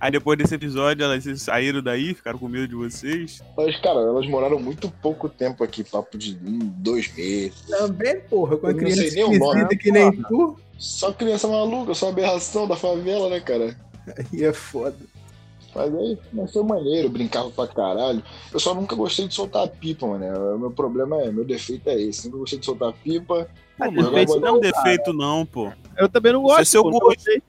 Aí 0.00 0.10
depois 0.10 0.36
desse 0.38 0.54
episódio, 0.54 1.02
elas 1.02 1.24
saíram 1.40 1.82
daí, 1.82 2.14
ficaram 2.14 2.38
com 2.38 2.46
medo 2.46 2.68
de 2.68 2.74
vocês. 2.74 3.42
Mas, 3.56 3.74
cara, 3.80 4.00
elas 4.00 4.26
moraram 4.26 4.60
muito 4.60 4.90
pouco 5.02 5.28
tempo 5.28 5.64
aqui, 5.64 5.82
papo 5.82 6.18
de 6.18 6.38
hum, 6.44 6.70
dois 6.76 7.10
meses. 7.16 7.62
Também, 7.62 8.20
porra, 8.20 8.56
com 8.56 8.66
a 8.66 8.70
Eu 8.70 8.74
não 8.74 8.80
criança 8.82 9.02
sei 9.02 9.10
nem 9.12 9.24
o 9.24 9.38
nome, 9.38 9.76
que 9.76 9.90
nem 9.90 10.12
tu. 10.24 10.58
Só 10.76 11.10
criança 11.12 11.48
maluca, 11.48 11.94
só 11.94 12.10
aberração 12.10 12.68
da 12.68 12.76
favela, 12.76 13.30
né, 13.30 13.40
cara? 13.40 13.76
Aí 14.06 14.44
é 14.44 14.52
foda. 14.52 14.96
Mas 15.74 15.94
aí, 15.94 16.18
mas 16.32 16.52
foi 16.52 16.62
maneiro, 16.62 17.08
brincava 17.08 17.50
pra 17.50 17.66
caralho. 17.66 18.22
Eu 18.52 18.60
só 18.60 18.74
nunca 18.74 18.94
gostei 18.94 19.26
de 19.26 19.34
soltar 19.34 19.68
pipa, 19.68 20.06
mano. 20.06 20.54
O 20.54 20.58
meu 20.58 20.70
problema 20.70 21.20
é, 21.22 21.32
meu 21.32 21.44
defeito 21.44 21.88
é 21.88 22.00
esse. 22.00 22.26
Nunca 22.26 22.38
gostei 22.38 22.58
de 22.60 22.64
soltar 22.66 22.92
pipa. 22.92 23.48
Ah, 23.80 23.86
Pô, 23.86 23.90
defeito 23.90 24.28
jogava- 24.28 24.40
não 24.40 24.48
é 24.48 24.52
um 24.52 24.60
defeito, 24.60 25.12
não, 25.12 25.44
pô. 25.44 25.72
Eu 25.98 26.08
também 26.08 26.32
não 26.32 26.42
gosto. 26.42 26.62
Isso 26.62 26.62
é 26.62 26.64
seu 26.80 26.82
pô, 26.84 26.98
gostei. 27.00 27.42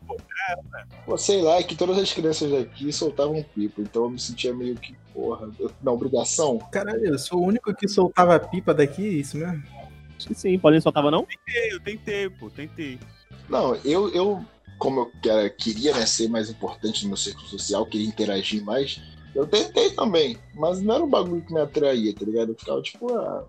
Pô, 1.05 1.17
sei 1.17 1.41
lá, 1.41 1.57
é 1.57 1.63
que 1.63 1.75
todas 1.75 1.97
as 1.99 2.11
crianças 2.11 2.49
daqui 2.51 2.91
soltavam 2.91 3.43
pipa. 3.53 3.81
Então 3.81 4.05
eu 4.05 4.09
me 4.09 4.19
sentia 4.19 4.53
meio 4.53 4.75
que, 4.75 4.95
porra, 5.13 5.47
eu- 5.59 5.71
na 5.83 5.91
obrigação. 5.91 6.57
Caralho, 6.71 7.05
eu 7.05 7.19
sou 7.19 7.39
o 7.39 7.45
único 7.45 7.73
que 7.75 7.87
soltava 7.87 8.39
pipa 8.39 8.73
daqui, 8.73 9.05
é 9.05 9.11
isso 9.11 9.37
mesmo? 9.37 9.61
Acho 10.17 10.27
que 10.27 10.33
sim, 10.33 10.57
Paulinho 10.57 10.81
só 10.81 10.91
tava 10.91 11.11
não? 11.11 11.25
Tentei, 11.25 11.73
eu 11.73 11.79
tentei, 11.79 12.29
pô, 12.29 12.49
tentei. 12.49 12.97
Não, 13.47 13.75
eu, 13.85 14.09
eu 14.13 14.43
como 14.77 15.01
eu 15.01 15.11
quero- 15.21 15.53
queria 15.55 15.93
né, 15.93 16.05
ser 16.05 16.27
mais 16.29 16.49
importante 16.49 17.03
no 17.03 17.09
meu 17.09 17.17
círculo 17.17 17.47
social, 17.47 17.85
queria 17.85 18.07
interagir 18.07 18.63
mais, 18.63 18.99
eu 19.33 19.45
tentei 19.47 19.89
também. 19.91 20.37
Mas 20.53 20.81
não 20.81 20.95
era 20.95 21.03
um 21.03 21.09
bagulho 21.09 21.41
que 21.41 21.53
me 21.53 21.59
atraía, 21.61 22.13
tá 22.13 22.25
ligado? 22.25 22.49
Eu 22.51 22.55
ficava 22.55 22.81
tipo, 22.81 23.13
ah, 23.15 23.43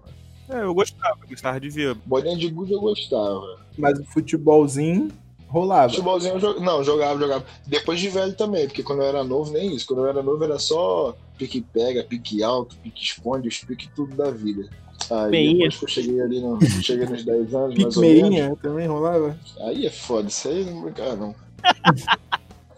É, 0.49 0.63
eu 0.63 0.73
gostava, 0.73 1.17
eu 1.23 1.29
gostava 1.29 1.61
de 1.61 1.69
ver. 1.69 1.95
bolinha 2.07 2.37
de 2.37 2.49
gude 2.49 2.73
eu 2.73 2.81
gostava. 2.81 3.45
Mas 3.77 3.99
o 3.99 4.05
futebolzinho 4.05 5.09
rolava. 5.49 5.91
Futebolzinho 5.91 6.35
eu 6.35 6.41
jogava. 6.41 6.65
Não, 6.65 6.85
jogava, 6.85 7.19
jogava. 7.21 7.45
Depois 7.67 7.99
de 8.01 8.09
velho 8.09 8.35
também, 8.37 8.67
porque 8.67 8.83
quando 8.83 9.03
eu 9.03 9.07
era 9.09 9.25
novo, 9.25 9.53
nem 9.53 9.75
isso. 9.75 9.87
Quando 9.87 10.01
eu 10.03 10.07
era 10.09 10.23
novo 10.23 10.43
era 10.45 10.59
só 10.59 11.17
pique 11.37 11.61
pega, 11.61 12.03
pique 12.05 12.43
alto, 12.43 12.77
pique 12.77 13.03
esconde, 13.05 13.49
os 13.49 13.59
pique 13.59 13.89
tudo 13.95 14.15
da 14.17 14.31
vida. 14.31 14.69
Aí 15.11 15.31
Meinha. 15.31 15.69
depois 15.69 15.77
que 15.79 15.85
eu 15.85 15.89
cheguei 15.89 16.21
ali, 16.21 16.41
no, 16.41 16.59
cheguei 16.83 17.07
nos 17.07 17.25
10 17.25 17.55
anos, 17.55 17.77
mais 17.77 17.97
ou 17.97 18.03
menos. 18.03 18.59
também 18.61 18.87
rolava. 18.87 19.39
Aí 19.61 19.87
é 19.87 19.91
foda, 19.91 20.29
isso 20.29 20.49
aí 20.49 20.65
não 20.65 20.83
brincar, 20.83 21.17
não. 21.17 21.35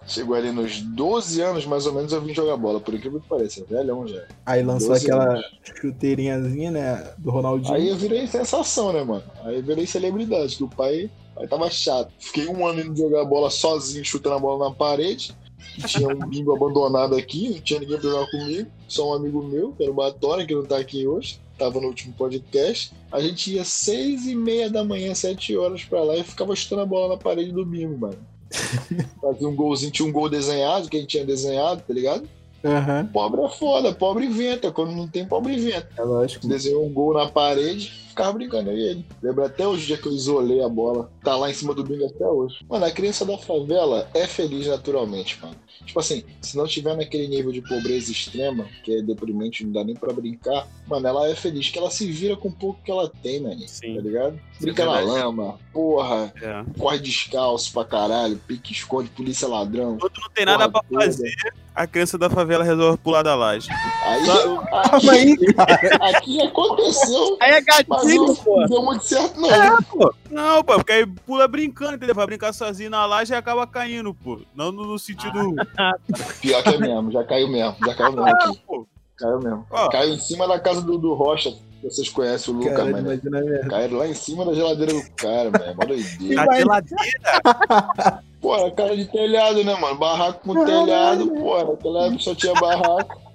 Chegou 0.06 0.34
ali 0.34 0.50
nos 0.50 0.80
12 0.80 1.40
anos, 1.42 1.66
mais 1.66 1.86
ou 1.86 1.92
menos, 1.92 2.12
eu 2.12 2.22
vim 2.22 2.32
jogar 2.32 2.56
bola, 2.56 2.80
por 2.80 2.94
incrível 2.94 3.20
que 3.20 3.28
pareça, 3.28 3.62
velhão 3.68 4.08
já. 4.08 4.24
Aí 4.46 4.62
lançou 4.62 4.88
12 4.88 5.04
aquela 5.04 5.34
anos. 5.34 5.44
chuteirinhazinha, 5.80 6.70
né? 6.70 7.12
Do 7.18 7.30
Ronaldinho. 7.30 7.74
Aí 7.74 7.88
eu 7.88 7.96
virei 7.96 8.26
sensação, 8.26 8.90
né, 8.92 9.04
mano? 9.04 9.24
Aí 9.44 9.56
eu 9.56 9.62
virei 9.62 9.86
celebridade, 9.86 10.56
que 10.56 10.64
o 10.64 10.68
pai, 10.68 11.10
pai 11.34 11.46
tava 11.46 11.68
chato. 11.68 12.10
Fiquei 12.18 12.46
um 12.48 12.66
ano 12.66 12.80
indo 12.80 12.96
jogar 12.96 13.24
bola 13.26 13.50
sozinho, 13.50 14.02
chutando 14.02 14.36
a 14.36 14.38
bola 14.38 14.70
na 14.70 14.74
parede. 14.74 15.36
Tinha 15.86 16.08
um 16.08 16.28
bingo 16.28 16.54
abandonado 16.54 17.14
aqui, 17.14 17.50
não 17.50 17.60
tinha 17.60 17.80
ninguém 17.80 17.98
pra 17.98 18.10
jogar 18.10 18.30
comigo. 18.30 18.68
Só 18.88 19.10
um 19.10 19.14
amigo 19.14 19.42
meu, 19.42 19.72
que 19.72 19.82
era 19.82 19.92
o 19.92 19.94
Batória, 19.94 20.46
que 20.46 20.54
não 20.54 20.64
tá 20.64 20.78
aqui 20.78 21.06
hoje. 21.06 21.38
Tava 21.58 21.80
no 21.80 21.88
último 21.88 22.14
podcast. 22.14 22.92
A 23.10 23.20
gente 23.20 23.54
ia 23.54 23.64
seis 23.64 24.26
e 24.26 24.34
meia 24.34 24.70
da 24.70 24.84
manhã, 24.84 25.14
sete 25.14 25.56
horas 25.56 25.84
pra 25.84 26.02
lá 26.02 26.16
e 26.16 26.22
ficava 26.24 26.54
chutando 26.54 26.82
a 26.82 26.86
bola 26.86 27.14
na 27.14 27.16
parede 27.20 27.52
do 27.52 27.64
bingo, 27.64 27.98
mano. 27.98 28.18
Fazia 29.20 29.48
um 29.48 29.54
golzinho, 29.54 29.90
tinha 29.92 30.08
um 30.08 30.12
gol 30.12 30.28
desenhado, 30.28 30.88
que 30.88 30.96
a 30.96 31.00
gente 31.00 31.10
tinha 31.10 31.24
desenhado, 31.24 31.82
tá 31.86 31.92
ligado? 31.92 32.28
Aham, 32.64 33.06
Pobre 33.12 33.40
é 33.42 33.48
foda, 33.50 33.92
pobre 33.92 34.26
inventa. 34.26 34.72
Quando 34.72 34.92
não 34.92 35.06
tem, 35.06 35.24
pobre 35.24 35.54
inventa 35.54 35.88
é 35.96 36.02
lógico. 36.02 36.46
desenhou 36.48 36.84
um 36.84 36.92
gol 36.92 37.14
na 37.14 37.28
parede, 37.28 37.92
ficava 38.18 38.32
brincando 38.32 38.70
aí 38.70 38.80
ele. 38.80 39.06
Lembra 39.22 39.46
até 39.46 39.66
hoje 39.66 39.84
o 39.84 39.86
dia 39.86 39.96
que 39.98 40.06
eu 40.08 40.12
isolei 40.12 40.60
a 40.62 40.68
bola. 40.68 41.10
Tá 41.22 41.36
lá 41.36 41.48
em 41.48 41.54
cima 41.54 41.72
do 41.72 41.84
bingo 41.84 42.04
até 42.06 42.26
hoje. 42.26 42.56
Mano, 42.68 42.84
a 42.84 42.90
criança 42.90 43.24
da 43.24 43.38
favela 43.38 44.08
é 44.12 44.26
feliz 44.26 44.66
naturalmente, 44.66 45.38
mano. 45.40 45.54
Tipo 45.86 46.00
assim, 46.00 46.24
se 46.42 46.56
não 46.56 46.66
tiver 46.66 46.96
naquele 46.96 47.28
nível 47.28 47.52
de 47.52 47.62
pobreza 47.62 48.10
extrema, 48.10 48.66
que 48.82 48.98
é 48.98 49.02
deprimente, 49.02 49.64
não 49.64 49.72
dá 49.72 49.84
nem 49.84 49.94
pra 49.94 50.12
brincar, 50.12 50.66
mano, 50.86 51.06
ela 51.06 51.28
é 51.28 51.34
feliz, 51.34 51.70
que 51.70 51.78
ela 51.78 51.90
se 51.90 52.10
vira 52.10 52.36
com 52.36 52.48
o 52.48 52.52
pouco 52.52 52.80
que 52.84 52.90
ela 52.90 53.10
tem, 53.22 53.40
mano. 53.40 53.60
Tá 53.60 53.66
Sim. 53.68 53.98
ligado? 54.00 54.38
Brinca 54.60 54.84
na 54.84 54.96
verdade. 54.96 55.18
lama, 55.18 55.58
porra, 55.72 56.32
É. 56.42 56.64
corre 56.78 56.98
descalço 56.98 57.72
pra 57.72 57.84
caralho, 57.84 58.36
pique, 58.46 58.72
esconde, 58.72 59.08
polícia 59.10 59.46
ladrão. 59.46 59.96
Quando 59.98 60.20
não 60.20 60.30
tem 60.30 60.44
nada 60.44 60.68
pra 60.68 60.82
Porra 60.82 61.04
fazer, 61.04 61.32
a 61.74 61.86
criança 61.86 62.18
da 62.18 62.28
favela 62.28 62.64
resolve 62.64 62.98
pular 62.98 63.22
da 63.22 63.36
laje. 63.36 63.68
Aí, 64.04 65.08
aí, 65.10 65.54
cara. 65.54 65.78
aqui 66.18 66.42
aconteceu, 66.42 67.36
Aí 67.40 67.52
é 67.52 67.54
mas 67.54 67.64
gatilho, 67.64 67.86
não 68.16 68.34
pô. 68.34 68.66
deu 68.66 68.82
muito 68.82 69.04
certo, 69.04 69.40
não. 69.40 69.50
É, 69.50 69.78
pô. 69.82 70.14
Não, 70.30 70.64
pô, 70.64 70.74
porque 70.76 70.92
aí 70.92 71.06
pula 71.06 71.48
brincando, 71.48 71.94
entendeu? 71.94 72.14
Vai 72.14 72.26
brincar 72.26 72.52
sozinho 72.52 72.90
na 72.90 73.04
laje 73.06 73.32
e 73.32 73.36
acaba 73.36 73.66
caindo, 73.66 74.14
pô. 74.14 74.40
Não 74.54 74.70
no, 74.72 74.86
no 74.86 74.98
sentido. 74.98 75.54
Pior 76.40 76.62
que 76.62 76.70
é 76.70 76.78
mesmo, 76.78 77.10
já 77.10 77.24
caiu 77.24 77.48
mesmo, 77.48 77.76
já 77.84 77.94
caiu 77.94 78.12
mesmo 78.12 78.28
aqui. 78.28 78.60
pô. 78.66 78.86
Caiu 79.16 79.40
mesmo. 79.40 79.66
Ó. 79.70 79.88
Caiu 79.88 80.14
em 80.14 80.18
cima 80.18 80.46
da 80.46 80.58
casa 80.60 80.80
do, 80.80 80.96
do 80.96 81.14
Rocha. 81.14 81.52
Vocês 81.82 82.08
conhecem 82.08 82.52
o 82.52 82.56
Lucas, 82.56 82.76
Caralho, 82.76 83.04
mano. 83.04 83.68
Caíram 83.68 83.98
lá 83.98 84.08
em 84.08 84.14
cima 84.14 84.44
da 84.44 84.52
geladeira 84.52 84.92
do 84.92 85.10
cara. 85.12 85.50
Mó 85.76 85.84
doideira. 85.84 86.44
Na 86.44 86.56
geladeira. 86.56 88.24
Pô, 88.40 88.54
era 88.54 88.70
cara 88.70 88.96
de 88.96 89.04
telhado, 89.06 89.64
né, 89.64 89.74
mano? 89.76 89.96
Barraco 89.96 90.40
com 90.40 90.64
telhado, 90.64 91.30
pô. 91.30 91.64
Naquela 91.64 92.06
época 92.06 92.22
só 92.22 92.34
tinha 92.34 92.54
barraco. 92.54 93.27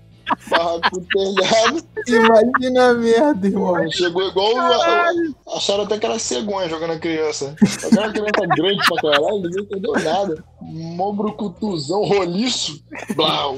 Barraco 0.50 0.90
com 0.92 1.04
telhado. 1.06 1.84
Imagina 2.08 2.90
a 2.90 2.94
merda, 2.94 3.48
irmão. 3.48 3.74
Pô, 3.76 3.92
Chegou 3.92 4.28
igual. 4.28 4.58
a- 4.58 5.12
Acharam 5.56 5.84
até 5.84 5.98
que 6.00 6.06
era 6.06 6.18
cegonha 6.20 6.70
jogando 6.70 6.92
a 6.94 7.00
criança. 7.00 7.56
Aquela 7.86 8.12
criança 8.12 8.48
grande 8.56 8.80
pra 8.88 9.02
caralho, 9.02 9.42
ninguém 9.42 9.64
entendeu 9.64 9.94
nada. 9.94 10.44
Mó 10.62 11.12
brucutuzão, 11.12 12.04
roliço. 12.04 12.84
Blau. 13.16 13.58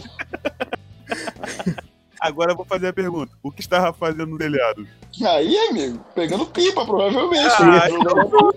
Agora 2.19 2.51
eu 2.51 2.55
vou 2.55 2.65
fazer 2.65 2.87
a 2.87 2.93
pergunta: 2.93 3.31
o 3.43 3.51
que 3.51 3.61
estava 3.61 3.93
fazendo 3.93 4.27
no 4.27 4.37
telhado? 4.37 4.87
Aí, 5.25 5.57
amigo, 5.69 6.03
pegando 6.15 6.45
pipa, 6.47 6.85
provavelmente. 6.85 7.53
Ah, 7.59 7.89
Jogando 7.89 8.55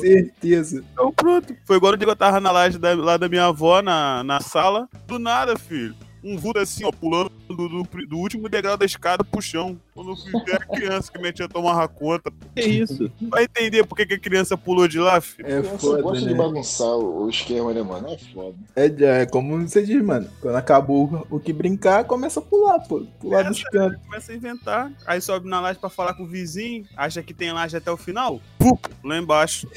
Certeza. 0.00 0.84
Então 0.92 1.12
pronto. 1.12 1.54
Foi 1.64 1.76
igual 1.76 1.92
o 1.92 1.96
dia 1.96 2.06
que 2.06 2.10
eu 2.10 2.16
tava 2.16 2.40
na 2.40 2.50
laje 2.50 2.76
da, 2.76 2.94
lá 2.94 3.16
da 3.16 3.28
minha 3.28 3.46
avó, 3.46 3.80
na, 3.80 4.22
na 4.24 4.40
sala. 4.40 4.88
Do 5.06 5.18
nada, 5.18 5.56
filho. 5.56 5.94
Um 6.24 6.36
vulto 6.36 6.58
assim, 6.58 6.84
ó, 6.84 6.90
pulando 6.90 7.30
do, 7.54 7.68
do, 7.68 8.06
do 8.06 8.18
último 8.18 8.48
degrau 8.48 8.76
da 8.76 8.84
escada 8.84 9.24
pro 9.24 9.40
chão. 9.40 9.78
Quando 9.94 10.10
eu 10.10 10.16
fui 10.16 10.32
ver 10.44 10.54
era 10.54 10.66
criança 10.66 11.12
que 11.12 11.18
minha 11.18 11.32
tia 11.32 11.48
tomava 11.48 11.86
conta. 11.88 12.32
Que 12.54 12.62
isso? 12.62 13.10
Vai 13.22 13.44
entender 13.44 13.84
por 13.84 13.96
que, 13.96 14.06
que 14.06 14.14
a 14.14 14.18
criança 14.18 14.56
pulou 14.56 14.88
de 14.88 14.98
lá, 14.98 15.20
filho? 15.20 15.48
É 15.48 15.62
foda, 15.62 16.02
gosta 16.02 16.26
de 16.26 16.32
né? 16.32 16.34
bagunçar 16.34 16.88
o, 16.88 17.24
o 17.24 17.30
esquema, 17.30 17.72
né, 17.72 17.82
mano? 17.82 18.08
É 18.08 18.18
foda. 18.18 18.54
É, 18.74 19.22
é 19.22 19.26
como 19.26 19.66
você 19.66 19.82
diz, 19.82 20.02
mano. 20.02 20.28
Quando 20.40 20.56
acabou 20.56 21.26
o 21.30 21.38
que 21.38 21.52
brincar, 21.52 22.04
começa 22.04 22.40
a 22.40 22.42
pular, 22.42 22.80
pô. 22.80 23.06
Pular 23.20 23.44
dos 23.44 23.62
cantos. 23.64 24.00
Começa 24.04 24.32
a 24.32 24.34
inventar. 24.34 24.92
Aí 25.06 25.20
sobe 25.20 25.48
na 25.48 25.60
laje 25.60 25.78
pra 25.78 25.90
falar 25.90 26.14
com 26.14 26.24
o 26.24 26.28
vizinho. 26.28 26.86
Acha 26.96 27.22
que 27.22 27.34
tem 27.34 27.52
laje 27.52 27.76
até 27.76 27.90
o 27.90 27.96
final. 27.96 28.40
Pum, 28.58 28.76
lá 29.04 29.18
embaixo. 29.18 29.68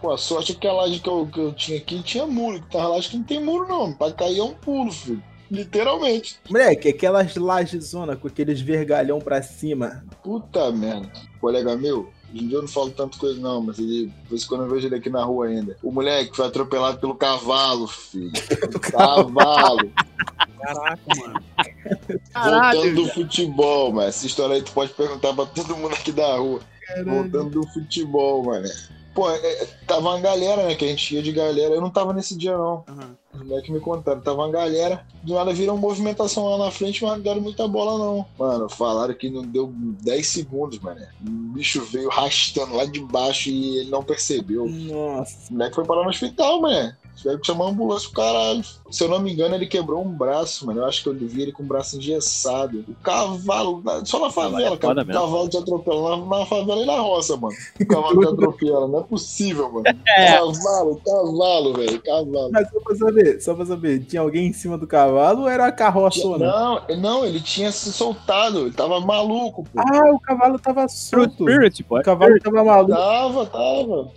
Pô, 0.00 0.12
a 0.12 0.18
sorte 0.18 0.52
é 0.52 0.54
que 0.54 0.66
a 0.66 0.72
laje 0.72 1.00
que 1.00 1.08
eu, 1.08 1.26
que 1.26 1.40
eu 1.40 1.52
tinha 1.54 1.78
aqui 1.78 2.02
tinha 2.02 2.26
muro. 2.26 2.60
Que 2.60 2.70
tava 2.70 2.88
laje 2.88 3.08
que 3.08 3.16
não 3.16 3.24
tem 3.24 3.42
muro, 3.42 3.66
não. 3.66 3.92
Pra 3.92 4.12
cair 4.12 4.38
é 4.38 4.42
um 4.42 4.54
pulo, 4.54 4.92
filho. 4.92 5.22
Literalmente. 5.50 6.38
Moleque, 6.48 6.88
aquelas 6.88 7.36
lajes-zona 7.36 8.16
com 8.16 8.28
aqueles 8.28 8.60
vergalhão 8.60 9.20
pra 9.20 9.42
cima. 9.42 10.04
Puta 10.22 10.70
merda. 10.72 11.10
Colega 11.40 11.76
meu, 11.76 12.10
hoje 12.32 12.44
em 12.44 12.48
dia 12.48 12.58
eu 12.58 12.62
não 12.62 12.68
falo 12.68 12.90
tanto 12.90 13.18
coisa, 13.18 13.40
não, 13.40 13.62
mas 13.62 13.78
ele, 13.78 14.06
de 14.06 14.28
vez 14.28 14.44
em 14.44 14.46
quando 14.46 14.64
eu 14.64 14.70
vejo 14.70 14.86
ele 14.86 14.96
aqui 14.96 15.08
na 15.08 15.22
rua 15.24 15.46
ainda. 15.46 15.76
O 15.82 15.92
moleque 15.92 16.34
foi 16.34 16.46
atropelado 16.46 16.98
pelo 16.98 17.14
cavalo, 17.14 17.86
filho. 17.86 18.32
cavalo. 18.90 19.90
Caraca, 20.60 21.00
mano. 21.16 21.42
Voltando 22.34 22.94
do 22.94 23.08
futebol, 23.08 23.92
mano. 23.92 24.08
Essa 24.08 24.26
história 24.26 24.56
aí 24.56 24.62
tu 24.62 24.72
pode 24.72 24.92
perguntar 24.92 25.32
pra 25.34 25.46
todo 25.46 25.76
mundo 25.76 25.94
aqui 25.94 26.10
da 26.10 26.36
rua. 26.36 26.60
Voltando 27.04 27.50
do 27.50 27.66
futebol, 27.68 28.44
mano. 28.44 28.68
Pô, 29.16 29.30
é, 29.30 29.66
tava 29.86 30.10
uma 30.10 30.20
galera, 30.20 30.66
né? 30.66 30.74
Que 30.74 30.84
a 30.84 30.88
gente 30.88 31.14
ia 31.14 31.22
de 31.22 31.32
galera. 31.32 31.74
Eu 31.74 31.80
não 31.80 31.88
tava 31.88 32.12
nesse 32.12 32.36
dia, 32.36 32.54
não. 32.54 32.84
Aham. 32.86 33.16
Os 33.32 33.42
moleques 33.42 33.70
me 33.70 33.80
contaram. 33.80 34.20
Tava 34.20 34.42
uma 34.42 34.50
galera. 34.50 35.06
Do 35.22 35.32
nada 35.32 35.54
viram 35.54 35.78
movimentação 35.78 36.44
lá 36.44 36.66
na 36.66 36.70
frente, 36.70 37.02
mas 37.02 37.12
não 37.14 37.20
deram 37.20 37.40
muita 37.40 37.66
bola, 37.66 37.98
não. 37.98 38.26
Mano, 38.38 38.68
falaram 38.68 39.14
que 39.14 39.30
não 39.30 39.40
deu 39.40 39.72
10 39.74 40.26
segundos, 40.26 40.78
mano. 40.80 41.00
O 41.26 41.30
bicho 41.54 41.82
veio 41.86 42.10
rastando 42.10 42.76
lá 42.76 42.84
de 42.84 43.00
baixo 43.00 43.48
e 43.48 43.78
ele 43.78 43.90
não 43.90 44.02
percebeu. 44.02 44.68
Nossa. 44.68 45.50
O 45.50 45.54
moleque 45.54 45.74
foi 45.74 45.86
parar 45.86 46.02
no 46.02 46.10
hospital, 46.10 46.60
mano. 46.60 46.94
Tiveram 47.16 47.40
que 47.40 47.46
chamar 47.46 47.64
a 47.64 47.68
ambulância 47.68 48.10
pro 48.10 48.22
caralho. 48.22 48.62
Se 48.90 49.02
eu 49.02 49.08
não 49.08 49.18
me 49.18 49.32
engano, 49.32 49.54
ele 49.54 49.66
quebrou 49.66 50.04
um 50.04 50.08
braço, 50.08 50.66
mano. 50.66 50.80
Eu 50.80 50.84
acho 50.86 51.02
que 51.02 51.08
eu 51.08 51.14
vi 51.14 51.42
ele 51.42 51.52
com 51.52 51.62
o 51.62 51.66
braço 51.66 51.96
engessado. 51.96 52.84
O 52.86 52.94
cavalo, 53.02 53.82
só 54.04 54.20
na 54.20 54.30
favela, 54.30 54.74
é 54.74 54.76
cara. 54.76 55.02
O 55.02 55.06
cavalo 55.06 55.48
te 55.48 55.56
atropela 55.56 56.16
na, 56.16 56.38
na 56.38 56.46
favela 56.46 56.82
e 56.82 56.86
na 56.86 56.98
roça, 56.98 57.36
mano. 57.36 57.56
O 57.80 57.86
cavalo 57.86 58.20
te 58.20 58.28
atropela. 58.28 58.86
Não 58.86 59.00
é 59.00 59.02
possível, 59.02 59.72
mano. 59.72 59.84
É. 60.16 60.32
Cavalo, 60.36 61.00
cavalo, 61.04 61.74
velho. 61.74 62.02
Cavalo. 62.02 62.50
Mas 62.52 62.68
só 62.70 62.80
pra 62.80 62.96
saber, 62.96 63.40
só 63.40 63.54
pra 63.54 63.66
saber, 63.66 64.04
tinha 64.04 64.22
alguém 64.22 64.46
em 64.46 64.52
cima 64.52 64.78
do 64.78 64.86
cavalo 64.86 65.42
ou 65.42 65.48
era 65.48 65.66
a 65.66 65.72
carroçona? 65.72 66.46
Não, 66.46 66.96
não, 66.96 67.24
ele 67.24 67.40
tinha 67.40 67.70
se 67.72 67.92
soltado. 67.92 68.60
Ele 68.60 68.72
tava 68.72 69.00
maluco, 69.00 69.64
pô. 69.64 69.80
Ah, 69.80 70.12
o 70.12 70.20
cavalo 70.20 70.58
tava 70.58 70.88
solto. 70.88 71.44
Spirit, 71.44 71.82
pô. 71.84 71.98
O 71.98 72.02
cavalo 72.02 72.38
tava 72.40 72.64
maluco. 72.64 72.94
Tava, 72.94 73.46
tava. 73.46 74.10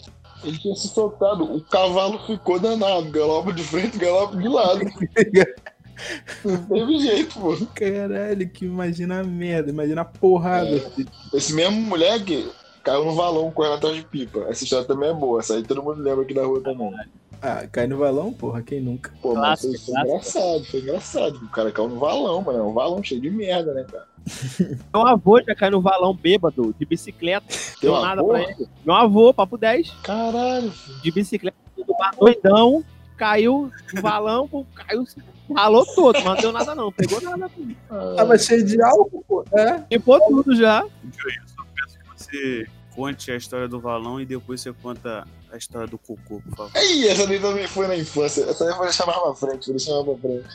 Ele 0.44 0.58
tinha 0.58 0.76
se 0.76 0.88
soltado. 0.88 1.44
O 1.44 1.62
cavalo 1.62 2.20
ficou 2.26 2.60
danado. 2.60 3.10
Galope 3.10 3.54
de 3.54 3.64
frente, 3.64 3.98
galope 3.98 4.38
de 4.38 4.48
lado. 4.48 4.82
Não 6.46 6.66
teve 6.66 7.00
jeito, 7.00 7.40
pô. 7.40 7.58
Caralho, 7.76 8.50
que 8.50 8.66
imagina 8.66 9.20
a 9.20 9.24
merda, 9.24 9.70
imagina 9.70 10.02
a 10.02 10.06
porrada. 10.06 10.82
Esse 11.34 11.54
mesmo 11.54 11.82
moleque 11.82 12.50
caiu 12.84 13.06
no 13.06 13.16
valão 13.16 13.52
correndo 13.52 13.76
atrás 13.76 13.96
de 13.96 14.04
pipa. 14.04 14.46
Essa 14.50 14.64
história 14.64 14.88
também 14.88 15.10
é 15.10 15.14
boa. 15.14 15.40
Essa 15.40 15.56
aí 15.56 15.64
todo 15.64 15.84
mundo 15.84 16.02
lembra 16.02 16.24
aqui 16.24 16.34
da 16.34 16.46
rua 16.46 16.62
também. 16.62 16.94
Ah, 17.42 17.66
cai 17.72 17.88
no 17.88 17.98
valão, 17.98 18.34
porra, 18.34 18.62
quem 18.62 18.82
nunca? 18.82 19.14
Pô, 19.22 19.34
mas 19.34 19.62
foi, 19.62 19.78
foi 19.78 20.02
engraçado, 20.02 20.66
foi 20.66 20.80
engraçado. 20.82 21.36
O 21.38 21.50
cara 21.50 21.72
caiu 21.72 21.88
no 21.88 22.00
valão, 22.00 22.42
mano. 22.42 22.60
É 22.60 22.64
um 22.64 22.74
valão 22.74 23.02
cheio 23.02 23.22
de 23.22 23.30
merda, 23.30 23.74
né, 23.74 23.86
cara? 23.90 24.09
Meu 24.94 25.08
avô 25.08 25.42
já 25.42 25.56
caiu 25.56 25.72
no 25.72 25.82
valão 25.82 26.14
bêbado, 26.14 26.76
de 26.78 26.86
bicicleta. 26.86 27.48
Deu 27.82 28.00
nada 28.02 28.22
avô? 28.22 28.30
pra 28.30 28.42
ele. 28.42 28.68
Meu 28.86 28.96
avô, 28.96 29.34
papo 29.34 29.58
10, 29.58 29.90
Caralho, 30.04 30.72
filho. 30.72 31.02
de 31.02 31.12
bicicleta, 31.12 31.58
do 31.78 31.94
bar 31.98 32.16
doidão, 32.20 32.84
caiu 33.18 33.72
no 33.94 34.02
valão, 34.02 34.66
caiu, 34.76 35.06
ralou 35.56 35.86
todo, 35.96 36.16
mas 36.16 36.26
não 36.26 36.36
deu 36.36 36.52
nada 36.52 36.76
não, 36.76 36.92
pegou 36.92 37.22
nada. 37.22 37.50
Tava 38.16 38.38
cheio 38.38 38.64
de 38.66 38.82
álcool, 38.82 39.24
pô. 39.28 39.46
É. 39.54 39.84
Limpou 39.92 40.20
tudo 40.28 40.56
já. 40.56 40.84
Eu 40.84 41.48
só 41.48 41.64
peço 41.76 41.98
que 41.98 42.06
você 42.16 42.68
conte 43.00 43.32
a 43.32 43.38
história 43.38 43.66
do 43.66 43.80
valão 43.80 44.20
e 44.20 44.26
depois 44.26 44.60
você 44.60 44.74
conta 44.74 45.26
a 45.50 45.56
história 45.56 45.88
do 45.88 45.98
cocô, 45.98 46.42
por 46.42 46.58
favor. 46.58 46.72
Ih, 46.76 47.08
essa 47.08 47.26
daí 47.26 47.40
também 47.40 47.66
foi 47.66 47.88
na 47.88 47.96
infância. 47.96 48.44
Essa 48.44 48.66
aí 48.66 48.72
eu 48.72 48.76
vou 48.76 48.84
deixar 48.84 49.06
mais 49.06 49.18
pra 49.18 49.34
frente, 49.36 49.68
vou 49.68 49.76
deixar 49.78 49.94
mais 49.94 50.06
pra 50.06 50.18
frente. 50.18 50.50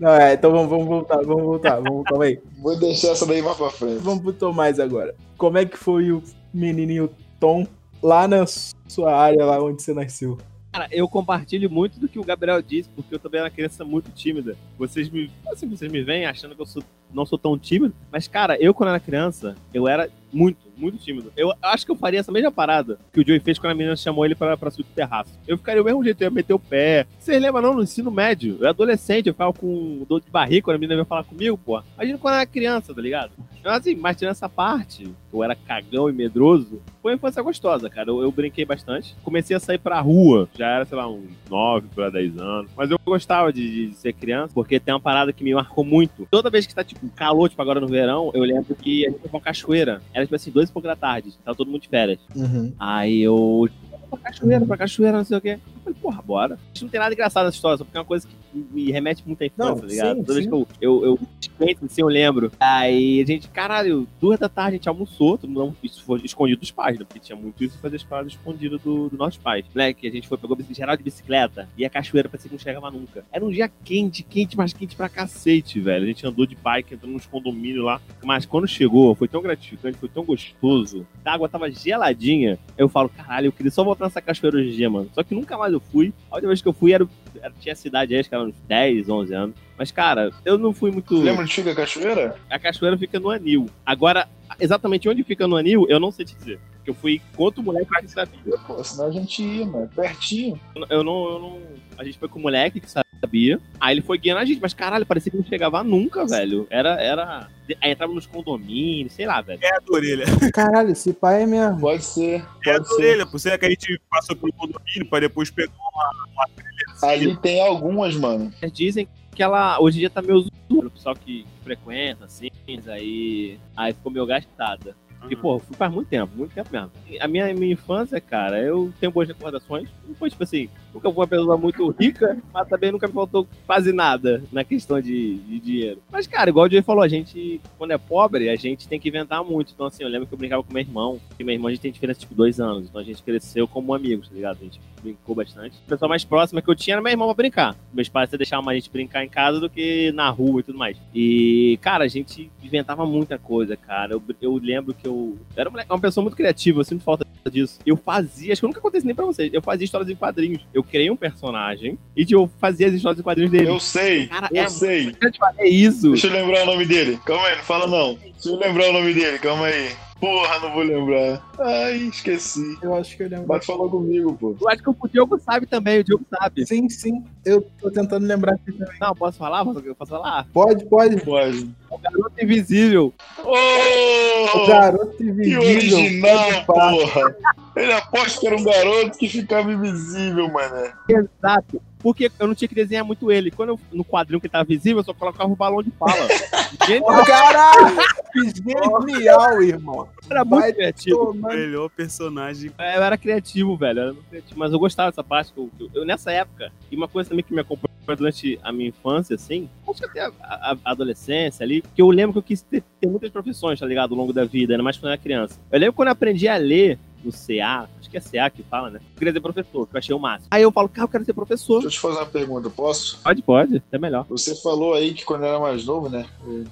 Não, 0.00 0.10
é, 0.10 0.34
então 0.34 0.50
vamos, 0.50 0.68
vamos 0.68 0.86
voltar, 0.86 1.22
vamos 1.22 1.42
voltar, 1.44 1.80
vamos, 1.80 2.02
calma 2.04 2.24
aí. 2.26 2.40
Vou 2.58 2.76
deixar 2.76 3.12
essa 3.12 3.24
daí 3.24 3.40
mais 3.40 3.56
pra 3.56 3.70
frente. 3.70 3.98
Vamos 3.98 4.24
pro 4.24 4.32
Tomás 4.32 4.80
agora. 4.80 5.14
Como 5.38 5.56
é 5.56 5.64
que 5.64 5.76
foi 5.76 6.10
o 6.10 6.20
menininho 6.52 7.08
Tom 7.38 7.64
lá 8.02 8.26
na 8.26 8.44
sua 8.44 9.14
área, 9.14 9.46
lá 9.46 9.62
onde 9.62 9.80
você 9.80 9.94
nasceu? 9.94 10.36
Cara, 10.72 10.88
eu 10.90 11.08
compartilho 11.08 11.70
muito 11.70 12.00
do 12.00 12.08
que 12.08 12.18
o 12.18 12.24
Gabriel 12.24 12.60
disse, 12.60 12.88
porque 12.88 13.14
eu 13.14 13.20
também 13.20 13.38
era 13.38 13.48
uma 13.48 13.54
criança 13.54 13.84
muito 13.84 14.10
tímida. 14.10 14.56
Vocês 14.76 15.08
me, 15.08 15.30
assim, 15.46 15.68
vocês 15.68 15.92
me 15.92 16.02
veem 16.02 16.26
achando 16.26 16.56
que 16.56 16.62
eu 16.62 16.66
sou, 16.66 16.82
não 17.14 17.24
sou 17.24 17.38
tão 17.38 17.58
tímido, 17.58 17.94
mas 18.10 18.28
cara, 18.28 18.56
eu 18.60 18.74
quando 18.74 18.90
era 18.90 19.00
criança, 19.00 19.54
eu 19.72 19.88
era 19.88 20.10
muito, 20.34 20.58
muito 20.76 20.98
tímido. 20.98 21.32
Eu 21.36 21.54
acho 21.62 21.86
que 21.86 21.92
eu 21.92 21.96
faria 21.96 22.20
essa 22.20 22.32
mesma 22.32 22.50
parada 22.50 22.98
que 23.12 23.20
o 23.20 23.26
Joey 23.26 23.38
fez 23.38 23.58
quando 23.58 23.70
a 23.70 23.74
menina 23.74 23.96
chamou 23.96 24.24
ele 24.24 24.34
pra, 24.34 24.56
pra 24.56 24.70
subir 24.70 24.82
do 24.82 24.94
terraço. 24.94 25.30
Eu 25.46 25.56
ficaria 25.56 25.80
do 25.80 25.86
mesmo 25.86 26.02
jeito, 26.02 26.20
eu 26.20 26.26
ia 26.26 26.30
meter 26.30 26.52
o 26.52 26.58
pé. 26.58 27.06
Vocês 27.18 27.40
lembram 27.40 27.62
não, 27.62 27.74
no 27.74 27.82
ensino 27.82 28.10
médio? 28.10 28.56
Eu 28.56 28.62
era 28.62 28.70
adolescente, 28.70 29.28
eu 29.28 29.34
ficava 29.34 29.52
com 29.52 30.04
dor 30.08 30.20
de 30.20 30.30
barriga 30.30 30.64
quando 30.64 30.76
a 30.76 30.78
menina 30.78 30.96
veio 30.96 31.06
falar 31.06 31.24
comigo, 31.24 31.56
pô. 31.56 31.80
Imagina 31.94 32.18
quando 32.18 32.34
eu 32.34 32.40
era 32.40 32.46
criança, 32.46 32.92
tá 32.92 33.00
ligado? 33.00 33.30
Então, 33.60 33.72
assim, 33.72 33.94
mas 33.94 34.16
tirando 34.16 34.32
essa 34.32 34.48
parte, 34.48 35.08
eu 35.32 35.42
era 35.42 35.54
cagão 35.54 36.10
e 36.10 36.12
medroso, 36.12 36.82
foi 37.00 37.12
uma 37.12 37.16
infância 37.16 37.42
gostosa, 37.42 37.88
cara. 37.88 38.10
Eu, 38.10 38.22
eu 38.22 38.30
brinquei 38.30 38.64
bastante. 38.64 39.16
Comecei 39.22 39.56
a 39.56 39.60
sair 39.60 39.78
pra 39.78 40.00
rua, 40.00 40.48
já 40.54 40.68
era, 40.68 40.84
sei 40.84 40.98
lá, 40.98 41.08
uns 41.08 41.30
9 41.48 41.88
para 41.94 42.10
10 42.10 42.38
anos. 42.38 42.70
Mas 42.76 42.90
eu 42.90 42.98
gostava 43.04 43.52
de, 43.52 43.88
de 43.88 43.94
ser 43.94 44.12
criança, 44.12 44.52
porque 44.52 44.78
tem 44.78 44.92
uma 44.92 45.00
parada 45.00 45.32
que 45.32 45.42
me 45.42 45.54
marcou 45.54 45.82
muito. 45.82 46.26
Toda 46.30 46.50
vez 46.50 46.66
que 46.66 46.74
tá, 46.74 46.84
tipo, 46.84 47.03
calor, 47.10 47.48
tipo, 47.48 47.60
agora 47.62 47.80
no 47.80 47.86
verão, 47.86 48.30
eu 48.34 48.42
lembro 48.42 48.74
que 48.74 49.06
a 49.06 49.10
gente 49.10 49.20
foi 49.20 49.28
pra 49.28 49.38
uma 49.38 49.44
cachoeira. 49.44 50.02
Era, 50.12 50.24
tipo 50.24 50.34
assim, 50.34 50.50
dois 50.50 50.68
e 50.68 50.72
pouco 50.72 50.88
da 50.88 50.96
tarde. 50.96 51.32
Tava 51.44 51.56
todo 51.56 51.70
mundo 51.70 51.82
de 51.82 51.88
férias. 51.88 52.18
Uhum. 52.34 52.72
Aí 52.78 53.22
eu. 53.22 53.68
Pra 54.16 54.30
cachoeira, 54.30 54.66
pra 54.66 54.76
cachoeira, 54.76 55.16
não 55.18 55.24
sei 55.24 55.38
o 55.38 55.40
quê. 55.40 55.58
Eu 55.76 55.82
falei, 55.82 55.98
porra, 56.00 56.22
bora. 56.22 56.58
Não 56.80 56.88
tem 56.88 57.00
nada 57.00 57.12
engraçado 57.14 57.44
nessa 57.44 57.56
história, 57.56 57.76
só 57.78 57.84
porque 57.84 57.96
é 57.96 58.00
uma 58.00 58.06
coisa 58.06 58.26
que 58.26 58.34
me 58.72 58.90
remete 58.90 59.22
muito 59.26 59.42
à 59.42 59.46
infância, 59.46 59.70
Não, 59.74 59.80
tá 59.80 59.86
ligado? 59.86 60.16
sim, 60.16 60.22
Toda 60.22 60.32
vez 60.34 60.44
sim. 60.44 60.50
que 60.50 60.56
eu, 60.56 60.68
eu, 60.80 61.04
eu 61.04 61.18
penso 61.58 61.84
assim, 61.84 62.00
eu 62.02 62.08
lembro. 62.08 62.50
Aí 62.60 63.20
a 63.20 63.26
gente, 63.26 63.48
caralho, 63.48 64.06
duas 64.20 64.38
da 64.38 64.48
tarde 64.48 64.70
a 64.70 64.78
gente 64.78 64.88
almoçou, 64.88 65.36
todo 65.36 65.50
mundo 65.50 65.76
isso 65.82 66.02
foi 66.04 66.20
escondido 66.24 66.60
dos 66.60 66.70
pais, 66.70 66.98
né? 66.98 67.04
Porque 67.04 67.18
tinha 67.20 67.36
muito 67.36 67.62
isso 67.64 67.78
fazer 67.78 67.96
as 67.96 68.02
paradas 68.02 68.32
escondidas 68.32 68.80
do, 68.80 69.08
do 69.08 69.16
nossos 69.16 69.38
pais. 69.38 69.64
Moleque, 69.74 70.06
a 70.06 70.10
gente 70.10 70.28
foi, 70.28 70.38
pegou 70.38 70.56
geral 70.70 70.96
de 70.96 71.02
bicicleta 71.02 71.68
e 71.76 71.84
a 71.84 71.90
cachoeira 71.90 72.28
parecia 72.28 72.48
que 72.48 72.54
não 72.54 72.60
chegava 72.62 72.90
nunca. 72.90 73.24
Era 73.32 73.44
um 73.44 73.50
dia 73.50 73.70
quente, 73.84 74.22
quente, 74.22 74.56
mas 74.56 74.72
quente 74.72 74.96
pra 74.96 75.08
cacete, 75.08 75.80
velho. 75.80 76.04
A 76.04 76.06
gente 76.06 76.26
andou 76.26 76.46
de 76.46 76.54
bike, 76.54 76.94
entrando 76.94 77.12
nos 77.12 77.26
condomínios 77.26 77.84
lá. 77.84 78.00
Mas 78.24 78.46
quando 78.46 78.66
chegou, 78.66 79.14
foi 79.14 79.28
tão 79.28 79.42
gratificante, 79.42 79.98
foi 79.98 80.08
tão 80.08 80.24
gostoso. 80.24 81.06
A 81.24 81.32
água 81.34 81.48
tava 81.48 81.70
geladinha. 81.70 82.58
Eu 82.76 82.88
falo, 82.88 83.08
caralho, 83.08 83.46
eu 83.48 83.52
queria 83.52 83.70
só 83.70 83.82
voltar 83.84 84.03
nessa 84.04 84.20
cachoeira 84.22 84.56
hoje 84.58 84.70
em 84.70 84.76
dia, 84.76 84.88
mano. 84.90 85.10
Só 85.14 85.22
que 85.22 85.34
nunca 85.34 85.56
mais 85.58 85.72
eu 85.72 85.80
fui. 85.80 86.12
A 86.30 86.34
última 86.36 86.48
vez 86.50 86.62
que 86.62 86.68
eu 86.68 86.72
fui 86.72 86.92
era, 86.92 87.06
era- 87.42 87.52
tinha 87.60 87.74
cidade 87.74 88.14
aí, 88.14 88.20
acho 88.20 88.28
que 88.28 88.34
era 88.34 88.44
uns 88.44 88.54
10, 88.68 89.08
11 89.08 89.34
anos. 89.34 89.56
Mas, 89.76 89.90
cara, 89.90 90.30
eu 90.44 90.56
não 90.56 90.72
fui 90.72 90.90
muito. 90.90 91.20
Lembra 91.20 91.44
de 91.44 91.52
Chica 91.52 91.74
Cachoeira? 91.74 92.36
A 92.48 92.58
cachoeira 92.58 92.96
fica 92.96 93.18
no 93.18 93.28
anil. 93.30 93.66
Agora, 93.84 94.28
exatamente 94.60 95.08
onde 95.08 95.24
fica 95.24 95.48
no 95.48 95.56
anil, 95.56 95.86
eu 95.88 95.98
não 95.98 96.12
sei 96.12 96.24
te 96.24 96.34
dizer. 96.36 96.60
Porque 96.76 96.90
eu 96.90 96.94
fui 96.94 97.20
com 97.34 97.42
outro 97.42 97.62
moleque 97.62 97.88
que 98.02 98.08
sabia. 98.10 98.38
Pô, 98.66 98.84
senão 98.84 99.06
a 99.08 99.10
gente 99.10 99.42
ia, 99.42 99.66
mano. 99.66 99.88
Pertinho. 99.94 100.60
Eu 100.90 101.02
não, 101.02 101.28
eu 101.30 101.38
não. 101.40 101.58
A 101.98 102.04
gente 102.04 102.18
foi 102.18 102.28
com 102.28 102.38
o 102.38 102.42
moleque 102.42 102.78
que 102.78 102.90
sabia. 102.90 103.58
Aí 103.80 103.94
ele 103.94 104.02
foi 104.02 104.18
guiando 104.18 104.40
a 104.40 104.44
gente, 104.44 104.60
mas 104.60 104.74
caralho, 104.74 105.06
parecia 105.06 105.30
que 105.32 105.38
não 105.38 105.44
chegava 105.44 105.82
nunca, 105.82 106.26
velho. 106.26 106.66
Era. 106.70 107.00
era... 107.02 107.48
Aí 107.80 107.92
entrava 107.92 108.12
nos 108.12 108.26
condomínios, 108.26 109.12
sei 109.14 109.26
lá, 109.26 109.40
velho. 109.40 109.58
É 109.62 109.68
a 109.74 109.78
da 109.78 109.92
orelha. 109.92 110.24
Caralho, 110.52 110.90
esse 110.90 111.12
pai 111.12 111.42
é 111.44 111.46
mesmo. 111.46 111.80
Pode 111.80 112.04
ser. 112.04 112.40
É 112.66 112.70
a 112.70 112.74
Pode 112.74 112.78
da 112.78 112.84
ser. 112.84 112.94
orelha, 112.94 113.26
pô. 113.26 113.38
Será 113.38 113.56
que 113.58 113.64
a 113.66 113.70
gente 113.70 114.00
passou 114.10 114.36
pelo 114.36 114.52
condomínio 114.52 115.08
pra 115.08 115.20
depois 115.20 115.50
pegar 115.50 115.72
uma, 115.94 116.10
uma 116.34 116.48
trilha 116.54 116.84
assim? 116.92 117.06
Ali 117.06 117.36
tem 117.38 117.60
algumas, 117.66 118.14
mano. 118.16 118.52
Eles 118.60 118.72
dizem 118.76 119.08
que 119.34 119.42
ela 119.42 119.80
hoje 119.80 119.96
em 119.96 120.00
dia 120.00 120.10
tá 120.10 120.20
meio 120.22 120.40
zoada, 120.40 120.86
o 120.86 120.90
pessoal 120.90 121.16
que 121.16 121.44
frequenta, 121.62 122.26
assim, 122.26 122.48
aí, 122.88 123.58
aí 123.76 123.92
ficou 123.92 124.12
meio 124.12 124.26
gastada. 124.26 124.94
Porque, 125.18 125.34
Uhum. 125.36 125.40
pô, 125.40 125.58
fui 125.58 125.74
faz 125.76 125.90
muito 125.90 126.08
tempo, 126.08 126.36
muito 126.36 126.52
tempo 126.54 126.68
mesmo. 126.70 126.90
E 127.08 127.18
A 127.18 127.26
minha, 127.26 127.52
minha 127.54 127.72
infância, 127.72 128.20
cara, 128.20 128.60
eu 128.60 128.92
tenho 129.00 129.10
boas 129.10 129.26
recordações. 129.26 129.88
Não 130.06 130.14
foi, 130.14 130.28
tipo 130.28 130.42
assim, 130.42 130.68
nunca 130.94 131.10
fui 131.10 131.20
uma 131.20 131.26
pessoa 131.26 131.56
muito 131.56 131.90
rica, 131.90 132.38
mas 132.52 132.68
também 132.68 132.92
nunca 132.92 133.06
me 133.06 133.12
faltou 133.12 133.46
quase 133.66 133.92
nada 133.92 134.42
na 134.52 134.64
questão 134.64 135.00
de, 135.00 135.36
de 135.38 135.58
dinheiro. 135.58 136.00
Mas, 136.10 136.26
cara, 136.26 136.50
igual 136.50 136.66
o 136.66 136.70
Jay 136.70 136.82
falou, 136.82 137.02
a 137.02 137.08
gente, 137.08 137.60
quando 137.76 137.90
é 137.90 137.98
pobre, 137.98 138.48
a 138.48 138.56
gente 138.56 138.88
tem 138.88 139.00
que 139.00 139.08
inventar 139.08 139.42
muito. 139.44 139.72
Então, 139.74 139.86
assim, 139.86 140.04
eu 140.04 140.08
lembro 140.08 140.26
que 140.26 140.32
eu 140.32 140.38
brincava 140.38 140.62
com 140.62 140.72
meu 140.72 140.82
irmão, 140.82 141.20
e 141.38 141.44
meu 141.44 141.54
irmão 141.54 141.68
a 141.68 141.70
gente 141.70 141.80
tem 141.80 141.92
diferença, 141.92 142.20
tipo, 142.20 142.34
dois 142.34 142.60
anos. 142.60 142.88
Então 142.88 143.00
a 143.00 143.04
gente 143.04 143.22
cresceu 143.22 143.66
como 143.66 143.92
amigos, 143.92 144.28
tá 144.28 144.34
ligado? 144.34 144.58
A 144.60 144.64
gente 144.64 144.80
brincou 145.02 145.34
bastante. 145.34 145.76
A 145.86 145.90
pessoa 145.90 146.08
mais 146.08 146.24
próxima 146.24 146.62
que 146.62 146.70
eu 146.70 146.74
tinha 146.74 146.94
era 146.94 147.02
meu 147.02 147.12
irmão 147.12 147.26
pra 147.28 147.34
brincar. 147.34 147.76
Meus 147.92 148.08
pais 148.08 148.30
deixavam 148.30 148.70
a 148.70 148.74
gente 148.74 148.90
brincar 148.90 149.24
em 149.24 149.28
casa 149.28 149.60
do 149.60 149.68
que 149.68 150.12
na 150.12 150.30
rua 150.30 150.60
e 150.60 150.62
tudo 150.62 150.78
mais. 150.78 150.96
E, 151.14 151.78
cara, 151.82 152.04
a 152.04 152.08
gente 152.08 152.50
inventava 152.62 153.04
muita 153.04 153.38
coisa, 153.38 153.76
cara. 153.76 154.14
Eu, 154.14 154.22
eu 154.40 154.56
lembro 154.56 154.94
que 154.94 155.06
eu. 155.06 155.36
eu 155.56 155.60
era 155.60 155.68
um 155.70 155.74
uma 155.94 156.00
pessoa 156.00 156.22
muito 156.22 156.36
criativa, 156.36 156.80
eu 156.80 156.84
sinto 156.84 157.04
falta 157.04 157.26
disso. 157.50 157.78
Eu 157.84 157.96
fazia, 157.96 158.52
acho 158.52 158.60
que 158.60 158.66
nunca 158.66 158.78
aconteceu 158.78 159.06
nem 159.06 159.14
pra 159.14 159.24
vocês. 159.24 159.52
Eu 159.52 159.62
fazia 159.62 159.84
histórias 159.84 160.10
em 160.10 160.14
quadrinhos. 160.16 160.66
Eu 160.72 160.82
criei 160.82 161.10
um 161.10 161.16
personagem 161.16 161.98
e 162.16 162.24
tipo, 162.24 162.40
eu 162.40 162.50
fazia 162.60 162.86
as 162.88 162.94
histórias 162.94 163.20
em 163.20 163.22
quadrinhos 163.22 163.50
dele. 163.50 163.68
Eu 163.68 163.80
sei. 163.80 164.26
Cara, 164.26 164.48
eu 164.52 164.62
é- 164.62 164.68
sei. 164.68 165.14
Eu 165.20 165.30
te 165.30 165.38
falei 165.38 165.68
isso. 165.70 166.10
Deixa 166.10 166.26
eu 166.26 166.32
lembrar 166.32 166.62
o 166.62 166.66
nome 166.66 166.84
dele. 166.84 167.18
Calma 167.24 167.46
aí, 167.46 167.56
não 167.56 167.64
fala 167.64 167.86
não. 167.86 168.14
Deixa 168.14 168.48
eu 168.48 168.56
lembrar 168.58 168.88
o 168.88 168.92
nome 168.92 169.14
dele, 169.14 169.38
calma 169.38 169.66
aí. 169.66 169.90
Porra, 170.24 170.58
não 170.60 170.72
vou 170.72 170.82
lembrar. 170.82 171.42
Ai, 171.58 171.96
esqueci. 172.08 172.78
Eu 172.82 172.94
acho 172.94 173.14
que 173.14 173.24
eu 173.24 173.28
lembro. 173.28 173.46
Mas 173.46 173.66
falou 173.66 173.90
comigo, 173.90 174.32
pô. 174.34 174.56
Eu 174.58 174.68
acho 174.70 174.82
que 174.82 174.88
o 174.88 174.96
Diogo 175.12 175.38
sabe 175.38 175.66
também, 175.66 176.00
o 176.00 176.04
Diogo 176.04 176.24
sabe. 176.30 176.66
Sim, 176.66 176.88
sim. 176.88 177.22
Eu 177.44 177.60
tô 177.78 177.90
tentando 177.90 178.26
lembrar 178.26 178.54
aqui 178.54 178.72
também. 178.72 178.94
Não, 178.98 179.14
posso 179.14 179.36
falar? 179.36 179.62
Posso, 179.64 179.80
eu 179.80 179.94
posso 179.94 180.10
falar? 180.12 180.46
Pode, 180.52 180.84
pode. 180.86 181.20
Pode. 181.22 181.70
O 181.90 181.98
garoto 181.98 182.32
invisível. 182.42 183.12
O 183.44 183.52
Oh! 183.52 184.66
garoto 184.66 185.16
Que 185.16 185.24
invisível. 185.24 185.60
original, 185.62 186.64
pode 186.64 186.66
pá. 186.66 186.90
porra. 186.90 187.36
Ele 187.76 187.92
aposta 187.92 188.40
que 188.40 188.46
era 188.46 188.56
um 188.56 188.64
garoto 188.64 189.18
que 189.18 189.28
ficava 189.28 189.70
invisível, 189.72 190.48
mané. 190.50 190.92
Exato. 191.08 191.82
Porque 192.04 192.30
eu 192.38 192.46
não 192.46 192.54
tinha 192.54 192.68
que 192.68 192.74
desenhar 192.74 193.02
muito 193.02 193.32
ele. 193.32 193.50
Quando 193.50 193.70
eu, 193.70 193.80
no 193.90 194.04
quadrinho 194.04 194.38
que 194.40 194.46
tava 194.48 194.62
visível, 194.64 194.98
eu 195.00 195.04
só 195.04 195.14
colocava 195.14 195.50
o 195.50 195.56
balão 195.56 195.82
de 195.82 195.90
fala. 195.92 196.12
Genial, 196.86 197.24
Caralho! 197.24 197.96
Que 198.32 198.50
genial, 198.56 199.62
irmão. 199.62 200.08
era 200.28 200.44
muito 200.44 200.60
Vai 200.60 200.72
criativo. 200.72 201.16
tomar- 201.32 201.54
Melhor 201.54 201.88
personagem. 201.88 202.70
É, 202.78 202.98
Eu 202.98 203.02
era 203.02 203.16
criativo, 203.16 203.74
velho. 203.76 203.98
eu 204.00 204.04
era 204.08 204.16
criativo, 204.28 204.58
mas 204.58 204.72
eu 204.72 204.78
gostava 204.78 205.10
dessa 205.10 205.24
parte. 205.24 205.52
eu- 205.56 205.70
eu- 205.94 206.04
nessa 206.04 206.30
época, 206.30 206.70
e 206.90 206.96
uma 206.96 207.08
coisa 207.08 207.30
também 207.30 207.42
que 207.44 207.54
me 207.54 207.60
acompanhou 207.60 207.94
durante 208.06 208.58
a 208.62 208.70
minha 208.70 208.90
infância, 208.90 209.34
assim, 209.34 209.66
acho 209.88 210.00
que 210.00 210.04
até 210.06 210.20
a, 210.20 210.28
a- 210.42 210.76
a 210.84 210.90
adolescência 210.90 211.64
ali, 211.64 211.82
que 211.94 212.02
eu 212.02 212.10
lembro 212.10 212.34
que 212.34 212.38
eu 212.38 212.42
quis 212.42 212.60
ter, 212.60 212.82
ter 213.00 213.06
muitas 213.08 213.30
profissões, 213.30 213.80
tá 213.80 213.86
ligado? 213.86 214.12
Ao 214.12 214.18
longo 214.18 214.32
da 214.32 214.44
vida, 214.44 214.74
ainda 214.74 214.82
mais 214.82 214.96
quando 214.98 215.06
eu 215.06 215.12
era 215.12 215.18
criança. 215.22 215.58
Eu 215.72 215.78
lembro 215.80 215.94
quando 215.94 216.08
eu 216.08 216.12
aprendi 216.12 216.46
a 216.48 216.56
ler, 216.58 216.98
no 217.24 217.32
CA, 217.32 217.88
acho 217.98 218.10
que 218.10 218.16
é 218.16 218.20
CA 218.20 218.50
que 218.50 218.62
fala, 218.62 218.90
né? 218.90 219.00
Eu 219.02 219.18
queria 219.18 219.32
ser 219.32 219.40
professor, 219.40 219.86
que 219.86 219.96
eu 219.96 219.98
achei 219.98 220.14
o 220.14 220.18
máximo. 220.18 220.48
Aí 220.50 220.62
eu 220.62 220.70
falo, 220.70 220.88
cara, 220.88 221.04
eu 221.04 221.08
quero 221.08 221.24
ser 221.24 221.32
professor. 221.32 221.80
Deixa 221.80 221.86
eu 221.86 221.90
te 221.92 222.00
fazer 222.00 222.18
uma 222.18 222.26
pergunta, 222.26 222.70
posso? 222.70 223.20
Pode, 223.22 223.42
pode, 223.42 223.82
é 223.90 223.98
melhor. 223.98 224.26
Você 224.28 224.54
falou 224.56 224.94
aí 224.94 225.14
que 225.14 225.24
quando 225.24 225.44
era 225.44 225.58
mais 225.58 225.84
novo, 225.84 226.08
né? 226.08 226.26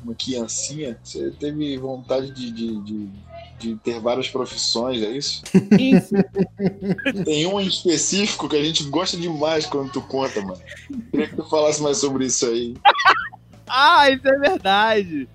Uma 0.05 0.15
criancinha, 0.15 0.99
você 1.03 1.31
teve 1.31 1.77
vontade 1.79 2.31
de, 2.31 2.51
de, 2.51 2.81
de, 2.83 3.09
de 3.59 3.77
ter 3.77 4.01
várias 4.01 4.29
profissões, 4.29 5.03
é 5.03 5.11
isso? 5.11 5.43
Isso. 5.79 6.15
Tem 7.25 7.47
um 7.47 7.61
em 7.61 7.67
específico 7.67 8.49
que 8.49 8.57
a 8.57 8.65
gente 8.65 8.85
gosta 8.85 9.17
demais 9.17 9.67
quando 9.67 9.91
tu 9.91 10.03
conta, 10.03 10.41
mano. 10.41 10.61
Queria 11.11 11.29
que 11.29 11.37
tu 11.37 11.49
falasse 11.49 11.83
mais 11.83 11.99
sobre 11.99 12.27
isso 12.27 12.47
aí. 12.47 12.75
ah, 13.67 14.11
isso 14.11 14.29
é 14.29 14.39
verdade. 14.39 15.29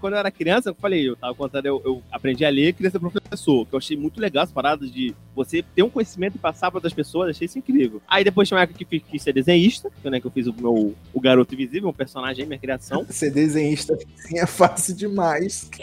Quando 0.00 0.14
eu 0.14 0.18
era 0.18 0.30
criança, 0.30 0.70
eu 0.70 0.74
falei, 0.74 1.08
eu 1.08 1.16
tava 1.16 1.34
contando, 1.34 1.66
eu, 1.66 1.80
eu 1.84 2.02
aprendi 2.10 2.44
a 2.44 2.50
ler 2.50 2.68
e 2.68 2.72
queria 2.72 2.90
ser 2.90 2.98
professor, 2.98 3.66
que 3.66 3.74
eu 3.74 3.78
achei 3.78 3.96
muito 3.96 4.20
legal 4.20 4.44
as 4.44 4.52
paradas 4.52 4.90
de 4.92 5.14
você 5.34 5.62
ter 5.62 5.82
um 5.82 5.90
conhecimento 5.90 6.36
e 6.36 6.38
passar 6.38 6.70
para 6.70 6.78
outras 6.78 6.92
pessoas, 6.92 7.30
achei 7.30 7.46
isso 7.46 7.58
incrível. 7.58 8.00
Aí 8.08 8.24
depois 8.24 8.48
tinha 8.48 8.56
uma 8.58 8.62
época 8.64 8.78
que 8.78 8.84
fiz- 8.84 9.02
quis 9.10 9.22
ser 9.22 9.32
desenhista, 9.32 9.90
que, 10.02 10.10
né, 10.10 10.20
que 10.20 10.26
eu 10.26 10.30
fiz 10.30 10.46
o 10.46 10.54
meu 10.54 10.94
o 11.12 11.20
Garoto 11.20 11.54
Invisível, 11.54 11.88
um 11.88 11.92
personagem, 11.92 12.46
minha 12.46 12.58
criação. 12.58 13.04
Ser 13.10 13.30
desenhista 13.30 13.94
assim 13.94 14.38
é 14.38 14.46
fácil 14.46 14.94
demais. 14.94 15.70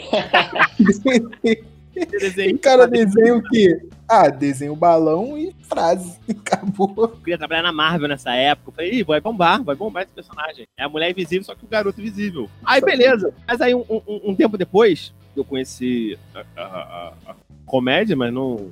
Ser 1.94 2.06
desenhista, 2.18 2.56
o 2.56 2.58
cara 2.58 2.86
desenha 2.86 3.34
o 3.36 3.42
quê? 3.42 3.80
Ah, 4.08 4.28
desenha 4.28 4.72
o 4.72 4.76
balão 4.76 5.36
e 5.36 5.54
frase. 5.62 6.18
Acabou. 6.30 6.94
eu 6.96 7.08
queria 7.08 7.36
trabalhar 7.38 7.62
na 7.62 7.72
Marvel 7.72 8.08
nessa 8.08 8.34
época. 8.34 8.70
Eu 8.70 8.74
falei, 8.74 8.92
Ih, 9.00 9.02
vai 9.04 9.20
bombar, 9.20 9.62
vai 9.62 9.76
bombar 9.76 10.04
esse 10.04 10.12
personagem. 10.12 10.66
É 10.78 10.84
a 10.84 10.88
mulher 10.88 11.10
invisível, 11.10 11.44
só 11.44 11.54
que 11.54 11.64
o 11.64 11.68
garoto 11.68 12.00
invisível. 12.00 12.48
Aí, 12.64 12.80
beleza. 12.80 13.32
Mas 13.46 13.60
aí, 13.60 13.74
um, 13.74 13.84
um- 13.90 14.20
um 14.30 14.34
tempo 14.34 14.56
depois, 14.56 15.12
eu 15.36 15.44
conheci 15.44 16.18
a, 16.34 16.40
a- 16.56 16.64
a- 16.64 17.12
a 17.32 17.34
comédia, 17.66 18.16
mas 18.16 18.32
não. 18.32 18.70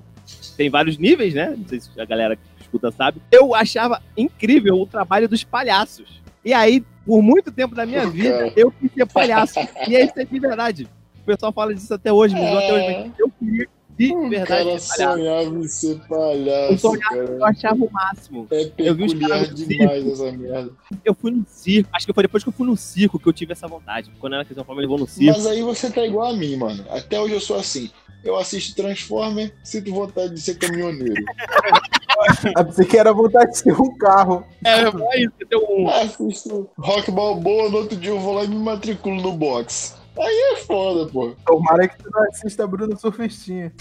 Tem 0.56 0.68
vários 0.70 0.96
níveis, 0.98 1.34
né? 1.34 1.54
Não 1.56 1.68
sei 1.68 1.80
se 1.80 2.00
a 2.00 2.04
galera 2.04 2.34
que 2.34 2.42
escuta 2.60 2.90
sabe. 2.90 3.20
Eu 3.30 3.54
achava 3.54 4.02
incrível 4.16 4.80
o 4.80 4.86
trabalho 4.86 5.28
dos 5.28 5.44
palhaços. 5.44 6.20
E 6.44 6.52
aí, 6.54 6.82
por 7.04 7.22
muito 7.22 7.52
tempo 7.52 7.74
da 7.74 7.84
minha 7.86 8.08
vida, 8.08 8.38
cara. 8.38 8.52
eu 8.56 8.70
quis 8.72 8.90
ser 8.92 9.06
palhaço. 9.06 9.60
e 9.86 9.94
é 9.94 10.04
isso 10.04 10.14
é 10.18 10.24
de 10.24 10.40
verdade. 10.40 10.88
O 11.22 11.26
pessoal 11.26 11.52
fala 11.52 11.74
disso 11.74 11.92
até 11.92 12.12
hoje, 12.12 12.34
me 12.34 12.40
zoa 12.40 12.58
até 12.58 12.72
hoje. 12.72 12.84
É. 12.86 13.04
Mas 13.06 13.18
eu 13.18 13.30
queria 13.38 13.68
de 13.98 14.12
O 14.14 14.28
verdade 14.28 14.64
cara 14.64 14.78
ser 14.78 15.04
palhaço. 15.04 15.18
sonhava 15.18 15.58
em 15.58 15.68
ser 15.68 15.92
Eu 15.92 16.00
palhaço, 16.08 16.86
eu 16.86 17.00
cara. 17.00 17.38
achava 17.42 17.84
o 17.84 17.90
máximo. 17.90 18.46
É 18.50 18.70
eu 18.78 18.94
vi 18.94 19.04
os 19.04 19.14
peculiar 19.14 19.48
no 19.48 19.54
demais 19.54 20.06
essa 20.06 20.32
merda. 20.32 20.70
Eu 21.04 21.14
fui 21.14 21.30
no 21.30 21.44
circo. 21.48 21.88
Acho 21.92 22.06
que 22.06 22.12
foi 22.12 22.22
depois 22.24 22.42
que 22.42 22.48
eu 22.48 22.52
fui 22.52 22.66
no 22.66 22.76
circo 22.76 23.18
que 23.18 23.26
eu 23.26 23.32
tive 23.32 23.52
essa 23.52 23.66
vontade. 23.66 24.10
Quando 24.18 24.34
eu 24.34 24.38
era 24.38 24.44
criança, 24.44 24.66
eu 24.68 24.88
vou 24.88 24.98
no 24.98 25.06
circo. 25.06 25.38
Mas 25.38 25.46
aí 25.46 25.62
você 25.62 25.90
tá 25.90 26.04
igual 26.04 26.30
a 26.30 26.36
mim, 26.36 26.56
mano. 26.56 26.84
Até 26.90 27.20
hoje 27.20 27.34
eu 27.34 27.40
sou 27.40 27.56
assim. 27.56 27.90
Eu 28.24 28.36
assisto 28.36 28.74
Transformer, 28.74 29.54
sinto 29.62 29.92
vontade 29.92 30.34
de 30.34 30.40
ser 30.40 30.56
caminhoneiro. 30.56 31.14
Você 32.66 32.84
que 32.84 32.96
era 32.96 33.12
vontade 33.12 33.52
de 33.52 33.62
ter 33.62 33.80
um 33.80 33.96
carro. 33.98 34.44
É, 34.64 34.80
é 34.80 35.20
isso. 35.20 35.32
Deu 35.48 35.64
um... 35.68 35.88
Assisto 35.88 36.68
Rock 36.78 37.10
Balboa, 37.10 37.68
no 37.70 37.76
outro 37.76 37.96
dia 37.96 38.10
eu 38.10 38.18
vou 38.18 38.34
lá 38.34 38.44
e 38.44 38.48
me 38.48 38.56
matriculo 38.56 39.20
no 39.20 39.32
box. 39.32 39.94
Aí 40.18 40.54
é 40.54 40.56
foda, 40.56 41.10
pô. 41.10 41.34
Tomara 41.44 41.86
que 41.88 41.98
tu 42.02 42.10
não 42.10 42.22
assista 42.24 42.66
Bruno 42.66 42.98
Surfistinha. 42.98 43.72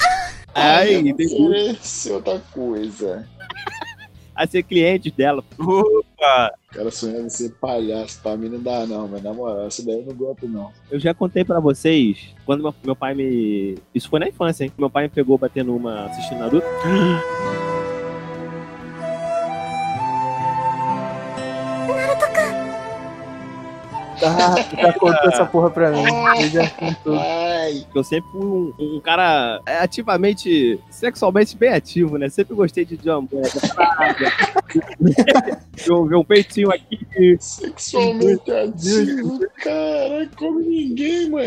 Aí, 0.53 1.09
eu 1.09 1.15
tem 1.15 1.27
querer 1.27 1.75
ser 1.75 2.13
outra 2.13 2.39
coisa. 2.51 3.27
a 4.35 4.45
ser 4.45 4.63
cliente 4.63 5.09
dela. 5.11 5.43
Opa! 5.57 6.53
O 6.71 6.75
cara 6.75 6.91
sonhava 6.91 7.21
em 7.21 7.29
ser 7.29 7.51
palhaço, 7.53 8.21
pra 8.21 8.35
mim 8.35 8.49
não 8.49 8.61
dá 8.61 8.85
não, 8.85 9.07
mas 9.07 9.23
na 9.23 9.33
moral, 9.33 9.65
essa 9.65 9.85
daí 9.85 9.99
eu 9.99 10.05
não 10.05 10.15
gosto 10.15 10.47
não. 10.47 10.71
Eu 10.91 10.99
já 10.99 11.13
contei 11.13 11.45
pra 11.45 11.59
vocês, 11.59 12.35
quando 12.45 12.61
meu, 12.61 12.75
meu 12.83 12.95
pai 12.95 13.13
me... 13.13 13.77
Isso 13.93 14.09
foi 14.09 14.19
na 14.19 14.27
infância, 14.27 14.65
hein? 14.65 14.71
Meu 14.77 14.89
pai 14.89 15.03
me 15.03 15.09
pegou 15.09 15.37
batendo 15.37 15.75
uma 15.75 16.05
assistindo 16.05 16.39
Naruto. 16.39 16.67
Tá, 24.25 24.55
já 24.81 24.93
contou 24.93 25.29
essa 25.29 25.45
porra 25.45 25.69
pra 25.69 25.91
mim. 25.91 26.03
Ele 26.39 26.49
já 26.49 26.69
contou. 26.71 27.19
Eu 27.93 28.03
sempre 28.03 28.29
fui 28.31 28.41
um, 28.41 28.73
um 28.79 28.99
cara 29.01 29.61
é, 29.65 29.77
ativamente, 29.79 30.79
sexualmente 30.89 31.55
bem 31.55 31.73
ativo, 31.73 32.17
né? 32.17 32.29
Sempre 32.29 32.55
gostei 32.55 32.85
de, 32.85 32.97
de 32.97 33.09
uma 33.09 33.21
mulher 33.21 33.51
parada. 33.75 34.31
Eu 35.87 36.05
ver 36.05 36.15
um 36.15 36.23
peitinho 36.23 36.71
aqui. 36.71 37.37
sexualmente 37.39 38.51
ativo, 38.51 39.39
cara, 39.63 40.29
como 40.35 40.59
ninguém, 40.59 41.29
mano. 41.29 41.45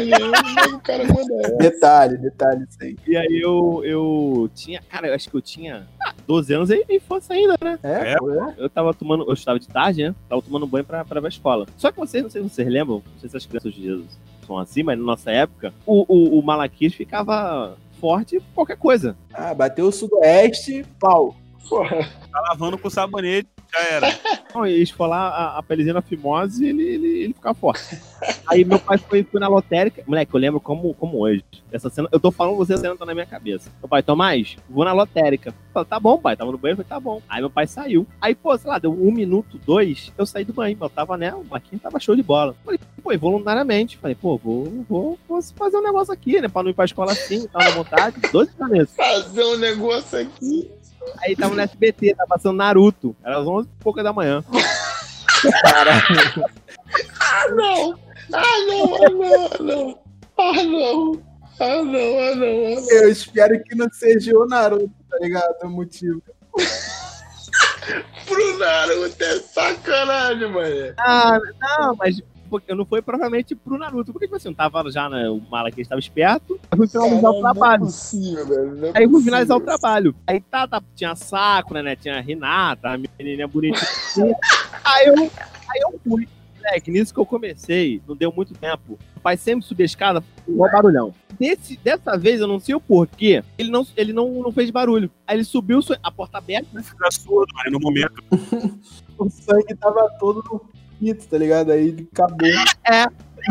O 0.74 0.80
cara 0.80 1.04
manda 1.04 1.34
essa. 1.40 1.56
Detalhe, 1.56 2.16
detalhe 2.18 2.64
isso 2.68 2.78
aí. 2.82 2.96
E 3.06 3.16
aí 3.16 3.40
eu, 3.42 3.82
eu 3.84 4.50
tinha, 4.54 4.80
cara, 4.88 5.08
eu 5.08 5.14
acho 5.14 5.28
que 5.28 5.36
eu 5.36 5.42
tinha 5.42 5.86
ah, 6.02 6.14
12 6.26 6.54
anos 6.54 6.70
aí, 6.70 6.84
infância 6.90 7.34
ainda, 7.34 7.54
né? 7.62 7.78
É, 7.82 8.12
É. 8.12 8.12
é. 8.14 8.18
Eu 8.58 8.68
tava 8.68 8.92
tomando, 8.94 9.24
eu 9.24 9.32
estava 9.34 9.58
de 9.58 9.68
tarde, 9.68 10.04
né? 10.04 10.14
Tava 10.28 10.42
tomando 10.42 10.66
banho 10.66 10.84
pra, 10.84 11.04
pra 11.04 11.18
ir 11.18 11.20
pra 11.20 11.28
escola. 11.28 11.66
Só 11.76 11.90
que 11.90 11.98
vocês, 11.98 12.22
não 12.22 12.30
sei 12.30 12.42
se 12.42 12.48
vocês 12.48 12.67
lembram, 12.68 13.02
não 13.12 13.20
sei 13.20 13.28
se 13.28 13.37
as 13.37 13.46
crianças 13.46 13.72
de 13.72 13.83
Jesus 13.83 14.18
são 14.46 14.59
assim, 14.59 14.83
mas 14.83 14.98
na 14.98 15.04
nossa 15.04 15.31
época, 15.31 15.72
o, 15.87 16.04
o, 16.09 16.38
o 16.38 16.42
Malaquias 16.42 16.94
ficava 16.94 17.76
forte 18.00 18.40
por 18.40 18.54
qualquer 18.54 18.76
coisa. 18.78 19.16
Ah, 19.33 19.52
bateu 19.52 19.87
o 19.87 19.92
sudoeste, 19.92 20.85
pau. 20.98 21.37
Porra, 21.68 22.09
Tá 22.33 22.40
lavando 22.48 22.78
com 22.78 22.88
sabonete, 22.88 23.48
já 23.72 23.81
era. 23.90 24.18
Então, 24.48 24.66
e 24.66 24.83
esfolar 24.83 25.31
a, 25.31 25.59
a 25.59 25.62
pelezinha 25.62 25.92
na 25.92 26.00
fimose 26.00 26.66
ele, 26.66 26.83
ele, 26.83 27.07
ele 27.24 27.35
ficava 27.35 27.54
forte. 27.54 27.98
Aí 28.46 28.64
meu 28.64 28.78
pai 28.78 28.96
foi, 28.96 29.22
foi 29.22 29.38
na 29.38 29.46
lotérica. 29.46 30.02
Moleque, 30.07 30.35
eu 30.35 30.40
lembro 30.40 30.59
como, 30.59 30.94
como 30.94 31.18
hoje. 31.18 31.44
Essa 31.70 31.90
cena, 31.90 32.09
eu 32.11 32.18
tô 32.18 32.31
falando, 32.31 32.57
você 32.57 32.72
a 32.72 32.78
cena 32.78 32.96
tá 32.96 33.04
na 33.04 33.12
minha 33.12 33.26
cabeça. 33.26 33.70
Meu 33.78 33.88
pai, 33.88 34.02
Tomás, 34.02 34.57
vou 34.68 34.87
na 34.87 34.94
lotérica. 34.94 35.54
Falei, 35.72 35.87
tá 35.87 36.00
bom, 36.00 36.16
pai. 36.16 36.35
Tava 36.35 36.50
no 36.50 36.57
banheiro, 36.57 36.83
falei, 36.83 36.88
tá 36.88 36.98
bom. 36.98 37.20
Aí 37.28 37.40
meu 37.40 37.50
pai 37.50 37.66
saiu. 37.66 38.07
Aí, 38.22 38.35
pô, 38.35 38.57
sei 38.57 38.70
lá, 38.70 38.78
deu 38.78 38.90
um 38.90 39.12
minuto, 39.12 39.61
dois, 39.66 40.11
eu 40.16 40.24
saí 40.24 40.46
do 40.46 40.54
banho. 40.54 40.76
Eu 40.81 40.88
tava, 40.88 41.18
né, 41.18 41.35
o 41.35 41.44
Marquinhos 41.44 41.83
tava 41.83 42.00
show 42.00 42.16
de 42.16 42.22
bola. 42.22 42.57
Falei, 42.64 42.81
pô, 43.02 43.18
voluntariamente. 43.18 43.98
Falei, 43.98 44.14
pô, 44.14 44.38
vou, 44.38 44.64
vou, 44.88 45.18
vou 45.28 45.42
fazer 45.42 45.76
um 45.76 45.83
negócio 45.83 46.12
aqui, 46.12 46.40
né, 46.40 46.48
pra 46.48 46.62
não 46.62 46.70
ir 46.70 46.74
pra 46.74 46.87
escola 46.87 47.12
assim, 47.12 47.46
tava 47.48 47.64
na 47.66 47.70
vontade. 47.72 48.16
Dois 48.33 48.50
canetas. 48.52 48.94
fazer 48.96 49.44
um 49.44 49.59
negócio 49.59 50.18
aqui. 50.18 50.70
Aí 51.20 51.37
tava 51.37 51.54
no 51.54 51.61
SBT, 51.61 52.14
tava 52.14 52.28
tá 52.28 52.35
passando 52.35 52.57
Naruto. 52.57 53.16
Era 53.24 53.38
às 53.38 53.46
11 53.46 53.68
e 53.68 53.83
pouca 53.83 54.02
da 54.02 54.12
manhã. 54.12 54.44
Caralho. 55.62 56.44
ah, 57.20 57.48
não! 57.50 57.98
Ah, 58.33 58.59
não! 58.66 58.94
Ah, 58.94 59.11
não! 59.11 59.48
Ah, 59.57 59.62
não! 59.62 59.98
Ah, 60.38 60.62
não! 60.62 61.28
Ah, 61.61 61.83
não, 61.83 61.83
ah, 61.83 61.85
não, 61.85 62.18
ah, 62.18 62.35
não. 62.37 62.90
Eu 62.90 63.09
espero 63.11 63.61
que 63.64 63.74
não 63.74 63.90
seja 63.90 64.37
o 64.38 64.46
Naruto, 64.46 64.94
tá 65.11 65.18
ligado? 65.18 65.57
É 65.61 65.66
o 65.66 65.70
motivo. 65.70 66.22
Pro 68.26 68.59
Naruto 68.59 69.24
é 69.24 69.40
sacanagem, 69.40 70.48
mano. 70.52 70.94
Ah, 70.98 71.37
não, 71.61 71.96
mas 71.96 72.22
porque 72.48 72.74
não 72.74 72.84
foi 72.84 73.00
provavelmente 73.02 73.54
pro 73.54 73.78
Naruto. 73.78 74.12
Porque 74.12 74.26
tipo 74.26 74.37
assim, 74.37 74.48
não 74.48 74.54
tava 74.54 74.90
já, 74.90 75.08
né? 75.08 75.28
O 75.28 75.40
Malaquias 75.50 75.84
estava 75.84 76.00
esperto. 76.00 76.58
Eu 76.70 76.76
fui 76.78 76.88
finalizar 76.88 77.18
o 77.18 77.22
Caralho, 77.22 77.42
Não 77.42 77.50
é 77.50 77.52
trabalho. 77.52 77.84
possível, 77.84 78.46
velho. 78.46 78.74
Não 78.76 78.88
é 78.88 78.92
Aí 78.94 79.04
eu 79.04 79.08
fui 79.08 79.08
possível. 79.08 79.20
finalizar 79.24 79.56
o 79.56 79.61
trabalho. 79.61 80.14
Aí 80.26 80.40
tá, 80.40 80.66
tá, 80.66 80.82
tinha 80.94 81.12
a 81.12 81.16
Sakura, 81.16 81.82
né? 81.82 81.94
Tinha 81.96 82.16
a 82.18 82.20
Renata, 82.20 82.88
a 82.88 82.98
menininha 82.98 83.46
bonitinha. 83.46 84.37
aí 84.84 85.06
eu, 85.06 85.14
aí 85.14 85.80
eu 85.82 86.00
fui. 86.04 86.28
Moleque, 86.58 86.90
nisso 86.90 87.14
que 87.14 87.20
eu 87.20 87.24
comecei, 87.24 88.02
não 88.06 88.16
deu 88.16 88.32
muito 88.32 88.52
tempo. 88.52 88.98
O 89.16 89.20
pai 89.20 89.37
sempre 89.37 89.64
subia 89.64 89.84
a 89.84 89.87
escada, 89.87 90.22
igual 90.46 90.70
barulhão. 90.70 91.14
Desse, 91.38 91.78
dessa 91.78 92.18
vez, 92.18 92.40
eu 92.40 92.48
não 92.48 92.58
sei 92.58 92.74
o 92.74 92.80
porquê, 92.80 93.42
ele 93.56 93.70
não, 93.70 93.87
ele 93.96 94.12
não, 94.12 94.28
não 94.42 94.52
fez 94.52 94.68
barulho. 94.70 95.11
Aí 95.26 95.37
ele 95.37 95.44
subiu, 95.44 95.80
a 96.02 96.11
porta 96.11 96.38
aberta, 96.38 96.68
né? 96.72 96.82
Fica 96.82 97.11
surdo, 97.11 97.52
no 97.70 97.80
momento. 97.80 98.22
O 99.18 99.28
sangue 99.28 99.74
tava 99.74 100.08
todo 100.20 100.44
no 100.48 100.61
tá 101.28 101.38
ligado? 101.38 101.70
Aí 101.72 101.88
ele 101.88 102.08
acabou. 102.12 102.48
É. 102.84 103.06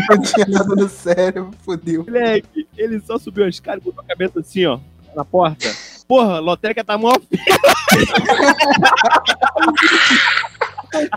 Não 0.10 0.22
tinha 0.22 0.46
nada 0.48 0.76
no 0.76 0.90
cérebro, 0.90 1.52
fodeu. 1.64 2.04
Moleque, 2.06 2.68
ele 2.78 3.00
só 3.00 3.18
subiu 3.18 3.46
a 3.46 3.50
escada 3.50 3.78
e 3.78 3.82
botou 3.82 4.04
a 4.04 4.08
cabeça 4.08 4.40
assim, 4.40 4.66
ó, 4.66 4.80
na 5.16 5.26
porta. 5.26 5.68
Porra, 6.08 6.40
lotérica 6.40 6.84
tá 6.84 6.98
mó 6.98 7.14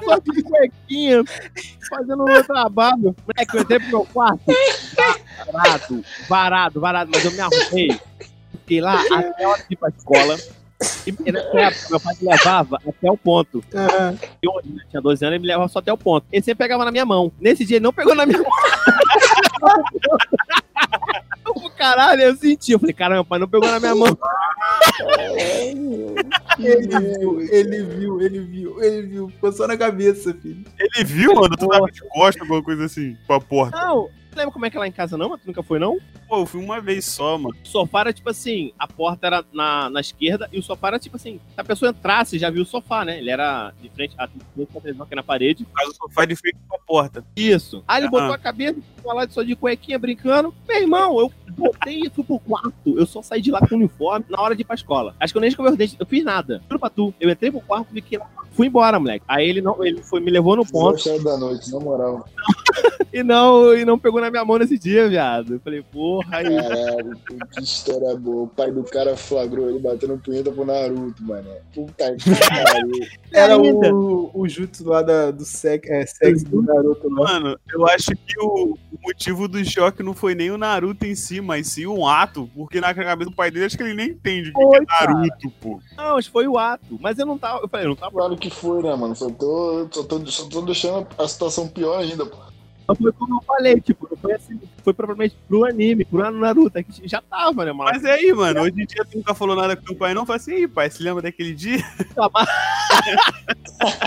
Só 0.04 0.18
de 0.18 0.42
cuequinha, 0.42 1.22
fazendo 1.88 2.22
o 2.22 2.26
meu 2.26 2.42
trabalho. 2.44 3.14
Moleque, 3.26 3.56
eu 3.56 3.62
entrei 3.62 3.78
pro 3.78 3.88
meu 3.88 4.04
quarto, 4.06 4.42
varado, 5.52 6.04
varado, 6.28 6.80
varado, 6.80 7.10
mas 7.14 7.24
eu 7.24 7.32
me 7.32 7.40
arrumei. 7.40 8.00
Fiquei 8.52 8.80
lá 8.80 9.00
até 9.00 9.44
a 9.44 9.48
hora 9.48 9.62
de 9.62 9.74
ir 9.74 9.76
pra 9.76 9.90
escola. 9.90 10.36
E 11.06 11.10
época, 11.10 11.90
meu 11.90 12.00
pai 12.00 12.14
me 12.20 12.28
levava 12.28 12.76
até 12.76 13.10
o 13.10 13.16
ponto. 13.16 13.62
Ah, 13.74 14.14
Eu 14.40 14.52
né, 14.64 14.82
tinha 14.88 15.02
12 15.02 15.24
anos, 15.24 15.34
ele 15.34 15.42
me 15.42 15.48
levava 15.48 15.68
só 15.68 15.78
até 15.78 15.92
o 15.92 15.98
ponto. 15.98 16.26
Ele 16.32 16.42
sempre 16.42 16.64
pegava 16.64 16.84
na 16.84 16.90
minha 16.90 17.04
mão. 17.04 17.30
Nesse 17.38 17.64
dia, 17.64 17.76
ele 17.76 17.84
não 17.84 17.92
pegou 17.92 18.14
na 18.14 18.24
minha 18.24 18.38
mão. 18.38 18.46
Caralho, 21.76 22.22
eu 22.22 22.36
senti. 22.36 22.72
Eu 22.72 22.78
falei, 22.78 22.94
caramba, 22.94 23.16
meu 23.16 23.24
pai 23.24 23.38
não 23.38 23.48
pegou 23.48 23.70
na 23.70 23.80
minha 23.80 23.94
mão. 23.94 24.16
ele 26.58 26.86
viu, 26.86 27.40
ele 27.40 27.82
viu, 27.84 28.20
ele 28.20 28.40
viu, 28.40 28.82
ele 28.82 29.06
viu. 29.06 29.28
Ficou 29.30 29.52
só 29.52 29.66
na 29.66 29.76
cabeça, 29.76 30.34
filho. 30.34 30.64
Ele 30.78 31.04
viu, 31.04 31.34
mano, 31.34 31.56
tu 31.56 31.66
tava 31.66 31.90
de 31.90 32.02
costas, 32.02 32.42
alguma 32.42 32.62
coisa 32.62 32.84
assim, 32.84 33.16
com 33.26 33.32
a 33.32 33.40
porta. 33.40 33.78
Não, 33.78 34.10
lembra 34.36 34.52
como 34.52 34.66
é 34.66 34.70
que 34.70 34.76
é 34.76 34.80
lá 34.80 34.86
em 34.86 34.92
casa, 34.92 35.16
não? 35.16 35.30
Mas 35.30 35.40
tu 35.40 35.46
nunca 35.46 35.62
foi, 35.62 35.78
não? 35.78 35.98
Pô, 36.28 36.40
eu 36.40 36.46
fui 36.46 36.62
uma 36.62 36.80
vez 36.80 37.04
só, 37.04 37.36
mano. 37.36 37.56
O 37.64 37.68
sofá 37.68 38.00
era 38.00 38.12
tipo 38.12 38.30
assim, 38.30 38.72
a 38.78 38.86
porta 38.86 39.26
era 39.26 39.44
na, 39.52 39.90
na 39.90 40.00
esquerda 40.00 40.48
e 40.52 40.58
o 40.58 40.62
sofá 40.62 40.88
era 40.88 40.98
tipo 40.98 41.16
assim, 41.16 41.40
se 41.54 41.60
a 41.60 41.64
pessoa 41.64 41.90
entrasse, 41.90 42.38
já 42.38 42.50
viu 42.50 42.62
o 42.62 42.66
sofá, 42.66 43.04
né? 43.04 43.18
Ele 43.18 43.30
era 43.30 43.72
de 43.80 43.88
frente, 43.90 44.14
a, 44.18 44.28
televisão 44.28 45.04
aqui 45.04 45.14
na 45.14 45.22
parede. 45.22 45.66
Causa 45.74 45.92
do 45.92 45.96
sofá 45.96 46.24
de 46.24 46.36
frente 46.36 46.56
com 46.68 46.76
a 46.76 46.78
porta. 46.78 47.24
Isso. 47.36 47.82
Aí 47.86 48.00
ele 48.00 48.06
Aham. 48.06 48.10
botou 48.10 48.34
a 48.34 48.38
cabeça, 48.38 48.80
ficou 48.96 49.14
lá 49.14 49.24
de 49.24 49.34
só 49.34 49.42
de 49.42 49.56
cuequinha 49.56 49.98
brincando. 49.98 50.54
Meu 50.68 50.78
irmão, 50.78 51.18
eu 51.18 51.32
botei 51.50 52.00
isso 52.00 52.24
pro 52.24 52.38
quarto. 52.38 52.98
Eu 52.98 53.06
só 53.06 53.22
saí 53.22 53.40
de 53.40 53.50
lá 53.50 53.60
com 53.60 53.74
o 53.74 53.78
uniforme 53.78 54.24
na 54.28 54.40
hora 54.40 54.54
de 54.54 54.62
ir 54.62 54.64
pra 54.64 54.74
escola. 54.74 55.14
Acho 55.20 55.32
que 55.32 55.38
eu 55.38 55.40
nem 55.40 55.48
escovei 55.48 55.72
os 55.72 55.78
dentes, 55.78 55.96
eu 55.98 56.06
fiz 56.06 56.24
nada. 56.24 56.62
Juro 56.68 56.78
pra 56.78 56.90
tu. 56.90 57.14
Eu 57.20 57.30
entrei 57.30 57.50
pro 57.50 57.60
quarto, 57.60 57.92
fiquei 57.92 58.18
lá. 58.18 58.28
Fui 58.60 58.66
embora, 58.66 59.00
moleque. 59.00 59.24
Aí 59.26 59.48
ele 59.48 59.62
não, 59.62 59.82
ele 59.82 60.02
foi, 60.02 60.20
me 60.20 60.30
levou 60.30 60.54
no 60.54 60.66
ponto 60.66 61.02
da 61.20 61.38
noite, 61.38 61.72
na 61.72 61.80
moral. 61.80 62.28
e 63.10 63.22
não, 63.22 63.74
e 63.74 63.86
não 63.86 63.98
pegou 63.98 64.20
na 64.20 64.30
minha 64.30 64.44
mão 64.44 64.58
nesse 64.58 64.78
dia, 64.78 65.08
viado. 65.08 65.54
Eu 65.54 65.60
falei, 65.60 65.82
porra, 65.82 66.36
aí. 66.36 66.56
Caralho, 66.56 67.16
que 67.52 67.62
história 67.62 68.14
boa. 68.16 68.42
O 68.42 68.48
pai 68.48 68.70
do 68.70 68.84
cara 68.84 69.16
flagrou 69.16 69.70
ele 69.70 69.78
batendo 69.78 70.18
punheta 70.18 70.52
pro 70.52 70.66
Naruto, 70.66 71.22
mano. 71.24 71.48
Puta 71.74 72.14
que 72.16 72.30
pariu. 72.30 73.06
Era 73.32 73.56
o, 73.56 74.30
o 74.34 74.46
jutsu 74.46 74.86
lá 74.86 75.00
da, 75.00 75.30
do 75.30 75.44
sex, 75.46 75.88
é, 75.88 76.04
sexo 76.04 76.44
do 76.44 76.60
Naruto 76.60 77.08
lá. 77.08 77.32
Mano, 77.32 77.58
eu 77.72 77.86
acho 77.86 78.10
que 78.10 78.38
o, 78.38 78.74
o 78.74 78.98
motivo 79.02 79.48
do 79.48 79.64
choque 79.64 80.02
não 80.02 80.12
foi 80.12 80.34
nem 80.34 80.50
o 80.50 80.58
Naruto 80.58 81.06
em 81.06 81.14
si, 81.14 81.40
mas 81.40 81.68
sim 81.68 81.86
um 81.86 82.06
ato, 82.06 82.50
porque 82.54 82.78
na 82.78 82.92
cabeça 82.92 83.30
do 83.30 83.36
pai 83.36 83.50
dele 83.50 83.64
acho 83.64 83.76
que 83.78 83.82
ele 83.82 83.94
nem 83.94 84.10
entende 84.10 84.52
o 84.54 84.70
que 84.70 84.76
é 84.76 84.80
Naruto, 84.80 85.50
pô. 85.62 85.80
Não, 85.96 86.18
acho 86.18 86.28
que 86.28 86.32
foi 86.32 86.46
o 86.46 86.58
ato. 86.58 86.98
Mas 87.00 87.18
eu 87.18 87.24
não 87.24 87.38
tava. 87.38 87.62
Eu 87.62 87.68
falei, 87.68 87.86
eu 87.86 87.90
não 87.90 87.96
tava. 87.96 88.12
Claro 88.12 88.36
que 88.36 88.49
foi, 88.50 88.82
né, 88.82 88.94
mano? 88.94 89.14
Só 89.16 89.30
tô, 89.30 89.88
só 89.90 90.02
tô, 90.04 90.26
só 90.26 90.48
tô 90.48 90.62
deixando 90.62 91.06
a 91.18 91.26
situação 91.28 91.66
pior 91.68 91.98
ainda, 91.98 92.26
pô. 92.26 92.36
Não 92.88 92.96
foi 92.96 93.12
como 93.12 93.36
eu 93.36 93.42
falei, 93.42 93.80
tipo, 93.80 94.08
não 94.10 94.16
foi 94.16 94.32
assim. 94.32 94.60
Foi 94.82 94.92
propriamente 94.92 95.36
pro 95.46 95.64
anime, 95.64 96.04
pro 96.04 96.28
Naruto. 96.32 96.76
É 96.76 96.82
que 96.82 97.06
já 97.06 97.22
tava, 97.22 97.64
né, 97.64 97.72
mano? 97.72 97.88
Mas 97.92 98.04
é 98.04 98.12
aí, 98.14 98.32
mano, 98.32 98.62
hoje 98.62 98.82
em 98.82 98.84
dia 98.86 99.04
tu 99.08 99.16
nunca 99.16 99.32
falou 99.32 99.54
nada 99.54 99.76
com 99.76 99.82
teu 99.82 99.94
pai, 99.94 100.12
não? 100.12 100.26
Fala 100.26 100.38
assim, 100.38 100.62
"Ih, 100.64 100.66
pai, 100.68 100.90
se 100.90 101.00
lembra 101.00 101.22
daquele 101.22 101.54
dia? 101.54 101.78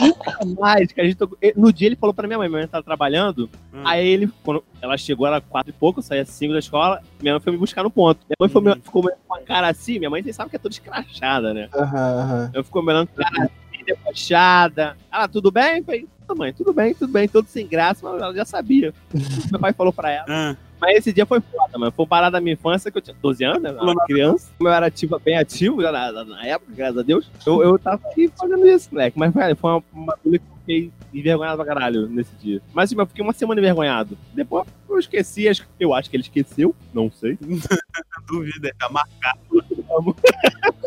Nunca 0.01 0.45
mais, 0.60 0.91
que 0.91 1.01
a 1.01 1.06
gente 1.06 1.15
tocou- 1.15 1.38
No 1.56 1.71
dia 1.71 1.88
ele 1.88 1.95
falou 1.95 2.13
pra 2.13 2.27
minha 2.27 2.38
mãe, 2.38 2.49
minha 2.49 2.60
mãe 2.60 2.67
tava 2.67 2.84
trabalhando. 2.84 3.49
Hum. 3.73 3.84
Aí 3.86 4.06
ele, 4.08 4.29
quando 4.43 4.63
ela 4.82 4.97
chegou, 4.97 5.25
era 5.27 5.39
quatro 5.41 5.69
e 5.69 5.73
pouco, 5.73 6.01
saía 6.01 6.25
cinco 6.25 6.53
da 6.53 6.60
escola, 6.60 7.01
minha 7.21 7.34
mãe 7.36 7.41
foi 7.41 7.53
me 7.53 7.58
buscar 7.60 7.84
no 7.84 7.89
ponto. 7.91 8.19
Minha 8.27 8.36
mãe 8.39 8.49
foi, 8.49 8.62
Uhum. 8.62 8.82
ficou 8.82 9.03
com 9.27 9.36
a 9.36 9.39
cara 9.41 9.67
assim, 9.69 9.97
minha 9.97 10.10
mãe, 10.10 10.21
vocês 10.21 10.36
sabem 10.36 10.49
que 10.49 10.56
é 10.56 10.60
toda 10.60 10.73
escrachada, 10.73 11.53
né? 11.53 11.69
Aham, 11.73 12.19
aham. 12.19 12.51
Eu 12.53 12.63
fico 12.63 12.79
olhando 12.79 13.08
cara 13.08 13.45
assim, 13.45 13.53
debochada. 13.84 14.98
Ah, 15.12 15.28
tudo 15.28 15.52
bem? 15.52 15.80
Eu 15.80 15.84
falei, 15.84 16.08
"Ah, 16.28 16.36
mãe, 16.36 16.54
tudo 16.54 16.74
bem, 16.74 16.93
tudo 16.93 17.12
bem, 17.12 17.28
tudo 17.28 17.48
sem 17.48 17.67
graça, 17.67 18.00
mas 18.04 18.22
ela 18.22 18.34
já 18.34 18.46
sabia. 18.46 18.93
Meu 19.52 19.60
pai 19.60 19.74
falou 19.74 19.93
pra 19.93 20.12
ela. 20.12 20.26
Ah, 20.30 20.56
Mas 20.82 20.98
esse 20.98 21.13
dia 21.13 21.26
foi 21.26 21.39
foda, 21.39 21.78
mano. 21.78 21.91
Foi 21.96 22.06
parada 22.06 22.32
da 22.34 22.41
minha 22.41 22.54
infância, 22.56 22.91
que 22.91 22.98
eu 22.98 23.02
tinha 23.02 23.15
12 23.22 23.43
anos, 23.46 23.62
né? 23.62 23.69
Eu 23.69 23.89
era 23.89 24.06
criança. 24.06 24.52
Como 24.58 24.69
eu 24.69 24.74
era 24.74 24.88
ativo, 24.88 25.17
bem 25.19 25.38
ativo 25.38 25.82
já 25.82 25.91
na, 25.91 26.12
na- 26.26 26.46
época, 26.46 26.74
graças 26.76 26.98
a 26.98 27.02
Deus. 27.04 27.30
Eu, 27.46 27.63
eu 27.63 27.80
tava 27.80 28.02
aí 28.17 28.30
fazendo 28.38 28.67
isso, 28.67 28.89
moleque. 28.91 29.17
Mas, 29.17 29.34
velho, 29.34 29.56
foi 29.56 29.72
uma, 29.72 29.84
uma 29.93 30.17
coisa 30.17 30.39
que 30.39 30.43
eu 30.46 30.58
fiquei 30.60 30.91
envergonhado 31.13 31.56
pra 31.58 31.65
caralho 31.65 32.08
nesse 32.10 32.36
dia. 32.36 32.62
Mas, 32.74 32.89
assim, 32.89 33.00
eu 33.00 33.06
fiquei 33.06 33.24
uma 33.24 33.32
semana 33.34 33.62
envergonhado. 33.62 34.17
Depois 34.34 34.67
eu 34.89 35.00
esqueci, 35.00 35.46
eu 35.80 35.93
acho 35.93 36.10
que 36.10 36.15
ele 36.17 36.24
esqueceu, 36.24 36.76
não 36.93 37.10
sei. 37.12 37.38
duvida, 38.28 38.74
tá 38.78 38.89
marcado. 38.89 39.39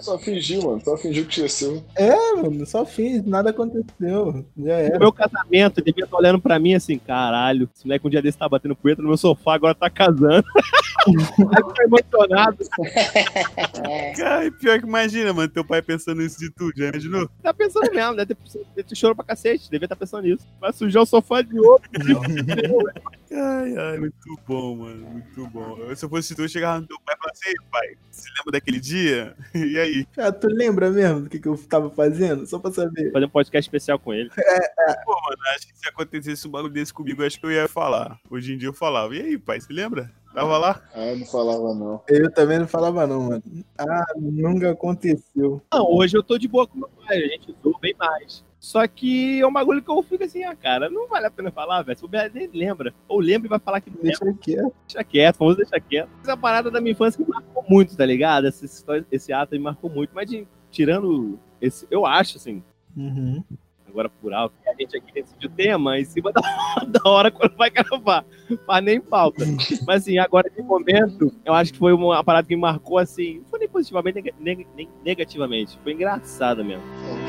Só 0.00 0.18
fingiu, 0.18 0.62
mano. 0.62 0.80
Só 0.84 0.96
fingiu 0.96 1.24
que 1.24 1.34
esqueceu. 1.34 1.82
É, 1.96 2.14
mano, 2.34 2.66
só 2.66 2.84
fiz, 2.84 3.24
nada 3.24 3.50
aconteceu. 3.50 4.44
Já 4.56 4.90
No 4.90 4.98
meu 4.98 5.12
casamento, 5.12 5.78
ele 5.78 5.86
devia 5.86 6.04
estar 6.04 6.16
olhando 6.16 6.40
pra 6.40 6.58
mim 6.58 6.74
assim, 6.74 6.98
caralho, 6.98 7.68
esse 7.74 7.84
moleque 7.84 8.06
um 8.06 8.10
dia 8.10 8.22
desse 8.22 8.38
tá 8.38 8.48
batendo 8.48 8.76
punheta 8.76 9.02
no 9.02 9.08
meu 9.08 9.16
sofá, 9.16 9.54
agora 9.54 9.74
tá 9.74 9.90
casando. 9.90 10.44
Aí 11.06 11.84
emocionado. 11.84 12.58
Cara, 14.16 14.46
e 14.46 14.50
pior 14.50 14.80
que 14.80 14.86
imagina, 14.86 15.32
mano, 15.32 15.48
teu 15.48 15.64
pai 15.64 15.80
pensando 15.80 16.20
isso 16.22 16.38
de 16.38 16.50
tudo, 16.50 16.72
já 16.76 16.88
imaginou? 16.88 17.28
Tá 17.42 17.54
pensando 17.54 17.92
mesmo, 17.92 18.16
deve 18.16 18.34
ter, 18.34 18.58
deve 18.74 18.88
ter 18.88 18.96
choro 18.96 19.14
pra 19.14 19.24
cacete, 19.24 19.70
devia 19.70 19.86
estar 19.86 19.96
pensando 19.96 20.24
nisso. 20.24 20.44
Vai 20.60 20.72
sujar 20.72 21.02
o 21.02 21.06
sofá 21.06 21.42
de 21.42 21.58
outro. 21.58 21.88
Ai, 23.32 23.76
ai, 23.76 23.98
muito 23.98 24.16
bom, 24.46 24.76
mano, 24.76 25.06
muito 25.10 25.46
bom. 25.48 25.76
Se 25.96 26.04
eu 26.04 26.08
fosse 26.08 26.34
tu, 26.34 26.42
eu 26.42 26.48
chegava 26.48 26.80
no 26.80 26.86
teu 26.86 26.96
pai 27.04 27.14
e 27.14 27.18
falava 27.18 27.32
assim, 27.32 27.48
"Ei, 27.48 27.54
pai, 27.70 27.96
se 28.10 28.28
lembra 28.38 28.52
daquele 28.52 28.80
dia? 28.80 29.36
E 29.54 29.78
aí? 29.78 30.06
Ah, 30.16 30.30
tu 30.30 30.46
lembra 30.48 30.90
mesmo 30.90 31.22
do 31.22 31.28
que, 31.30 31.38
que 31.40 31.48
eu 31.48 31.56
tava 31.68 31.90
fazendo? 31.90 32.46
Só 32.46 32.58
pra 32.58 32.70
saber. 32.72 33.10
Fazer 33.12 33.26
um 33.26 33.30
podcast 33.30 33.68
especial 33.68 33.98
com 33.98 34.14
ele. 34.14 34.30
Pô, 34.30 35.12
mano, 35.12 35.36
acho 35.56 35.66
que 35.66 35.76
se 35.78 35.88
acontecesse 35.88 36.46
um 36.46 36.50
bagulho 36.50 36.72
desse 36.72 36.94
comigo, 36.94 37.22
eu 37.22 37.26
acho 37.26 37.38
que 37.40 37.46
eu 37.46 37.50
ia 37.52 37.66
falar. 37.68 38.20
Hoje 38.30 38.54
em 38.54 38.58
dia 38.58 38.68
eu 38.68 38.72
falava, 38.72 39.14
e 39.14 39.20
aí, 39.20 39.38
pai, 39.38 39.60
se 39.60 39.72
lembra? 39.72 40.10
Tava 40.32 40.58
lá? 40.58 40.82
Ah, 40.94 41.06
eu 41.06 41.18
não 41.18 41.26
falava, 41.26 41.74
não. 41.74 42.02
Eu 42.08 42.30
também 42.30 42.58
não 42.58 42.68
falava, 42.68 43.06
não, 43.06 43.22
mano. 43.22 43.42
Ah, 43.78 44.04
nunca 44.16 44.70
aconteceu. 44.70 45.62
Não, 45.72 45.90
hoje 45.90 46.16
eu 46.16 46.22
tô 46.22 46.36
de 46.38 46.46
boa 46.46 46.66
com 46.66 46.78
meu 46.78 46.88
pai, 46.88 47.16
a 47.16 47.28
gente 47.28 47.56
zoa 47.62 47.78
bem 47.80 47.94
mais. 47.98 48.44
Só 48.58 48.86
que 48.86 49.40
é 49.40 49.46
um 49.46 49.52
bagulho 49.52 49.82
que 49.82 49.90
eu 49.90 50.02
fico 50.02 50.24
assim, 50.24 50.42
ah, 50.42 50.56
cara, 50.56 50.88
não 50.90 51.06
vale 51.06 51.26
a 51.26 51.30
pena 51.30 51.50
falar, 51.52 51.82
velho. 51.82 51.98
Se 51.98 52.04
o 52.04 52.08
Bé 52.08 52.30
nem 52.32 52.48
lembra. 52.52 52.92
Ou 53.06 53.20
lembra 53.20 53.46
e 53.46 53.50
vai 53.50 53.58
falar 53.58 53.80
que 53.80 53.90
não 53.90 53.98
lembra, 54.02 54.18
Deixa 54.18 54.38
quieto. 54.40 54.74
deixa 54.88 55.04
quieto, 55.04 55.36
vamos 55.38 55.56
deixar 55.56 55.78
quieto. 55.80 56.08
Essa 56.22 56.36
parada 56.36 56.70
da 56.70 56.80
minha 56.80 56.92
infância 56.92 57.22
me 57.24 57.30
marcou 57.32 57.64
muito, 57.68 57.96
tá 57.96 58.04
ligado? 58.04 58.46
Essa 58.46 58.64
história, 58.64 59.06
esse 59.12 59.32
ato 59.32 59.52
me 59.52 59.58
marcou 59.60 59.90
muito. 59.90 60.10
Mas 60.14 60.28
de- 60.30 60.48
tirando 60.70 61.38
esse, 61.60 61.86
eu 61.90 62.04
acho, 62.06 62.38
assim, 62.38 62.62
Uhum. 62.96 63.44
agora 63.86 64.08
por 64.08 64.32
alto, 64.32 64.54
que 64.62 64.68
a 64.68 64.74
gente 64.74 64.96
aqui 64.96 65.12
decide 65.12 65.46
o 65.46 65.50
tema 65.50 65.98
em 66.00 66.04
cima 66.04 66.32
da, 66.32 66.40
da 66.88 67.08
hora 67.10 67.30
quando 67.30 67.54
vai 67.56 67.70
gravar. 67.70 68.24
Faz 68.66 68.84
nem 68.84 69.00
falta. 69.02 69.44
Mas 69.86 70.02
assim, 70.02 70.18
agora 70.18 70.50
de 70.50 70.62
momento, 70.62 71.32
eu 71.44 71.52
acho 71.54 71.72
que 71.72 71.78
foi 71.78 71.92
uma 71.92 72.24
parada 72.24 72.48
que 72.48 72.54
me 72.56 72.60
marcou 72.62 72.98
assim, 72.98 73.38
não 73.40 73.44
foi 73.44 73.58
nem 73.60 73.68
positivamente, 73.68 74.34
nem 74.40 74.66
negativamente. 75.04 75.78
Foi 75.82 75.92
engraçada 75.92 76.64
mesmo. 76.64 76.82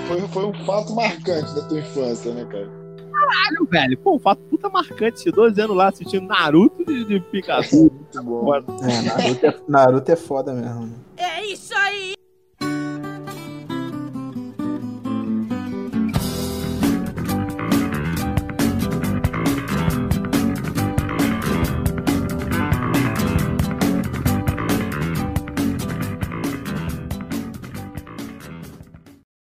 Foi, 0.07 0.21
foi 0.27 0.45
um 0.45 0.65
fato 0.65 0.93
marcante 0.93 1.55
da 1.55 1.61
tua 1.67 1.79
infância, 1.79 2.33
né, 2.33 2.45
cara? 2.45 2.69
Caralho, 3.11 3.65
velho. 3.69 3.97
Pô, 3.97 4.15
um 4.15 4.19
fato 4.19 4.41
puta 4.43 4.69
marcante. 4.69 5.19
Esse 5.19 5.31
12 5.31 5.59
anos 5.59 5.75
lá 5.75 5.87
assistindo 5.89 6.27
Naruto 6.27 6.85
de, 6.85 7.03
de 7.05 7.19
Pikachu. 7.19 7.75
Muito 7.75 8.23
bom. 8.23 8.55
É, 8.55 8.61
Naruto 9.01 9.45
é, 9.45 9.55
Naruto 9.67 10.11
é 10.11 10.15
foda 10.15 10.53
mesmo. 10.53 10.93
É 11.17 11.45
isso 11.45 11.73
aí! 11.75 12.13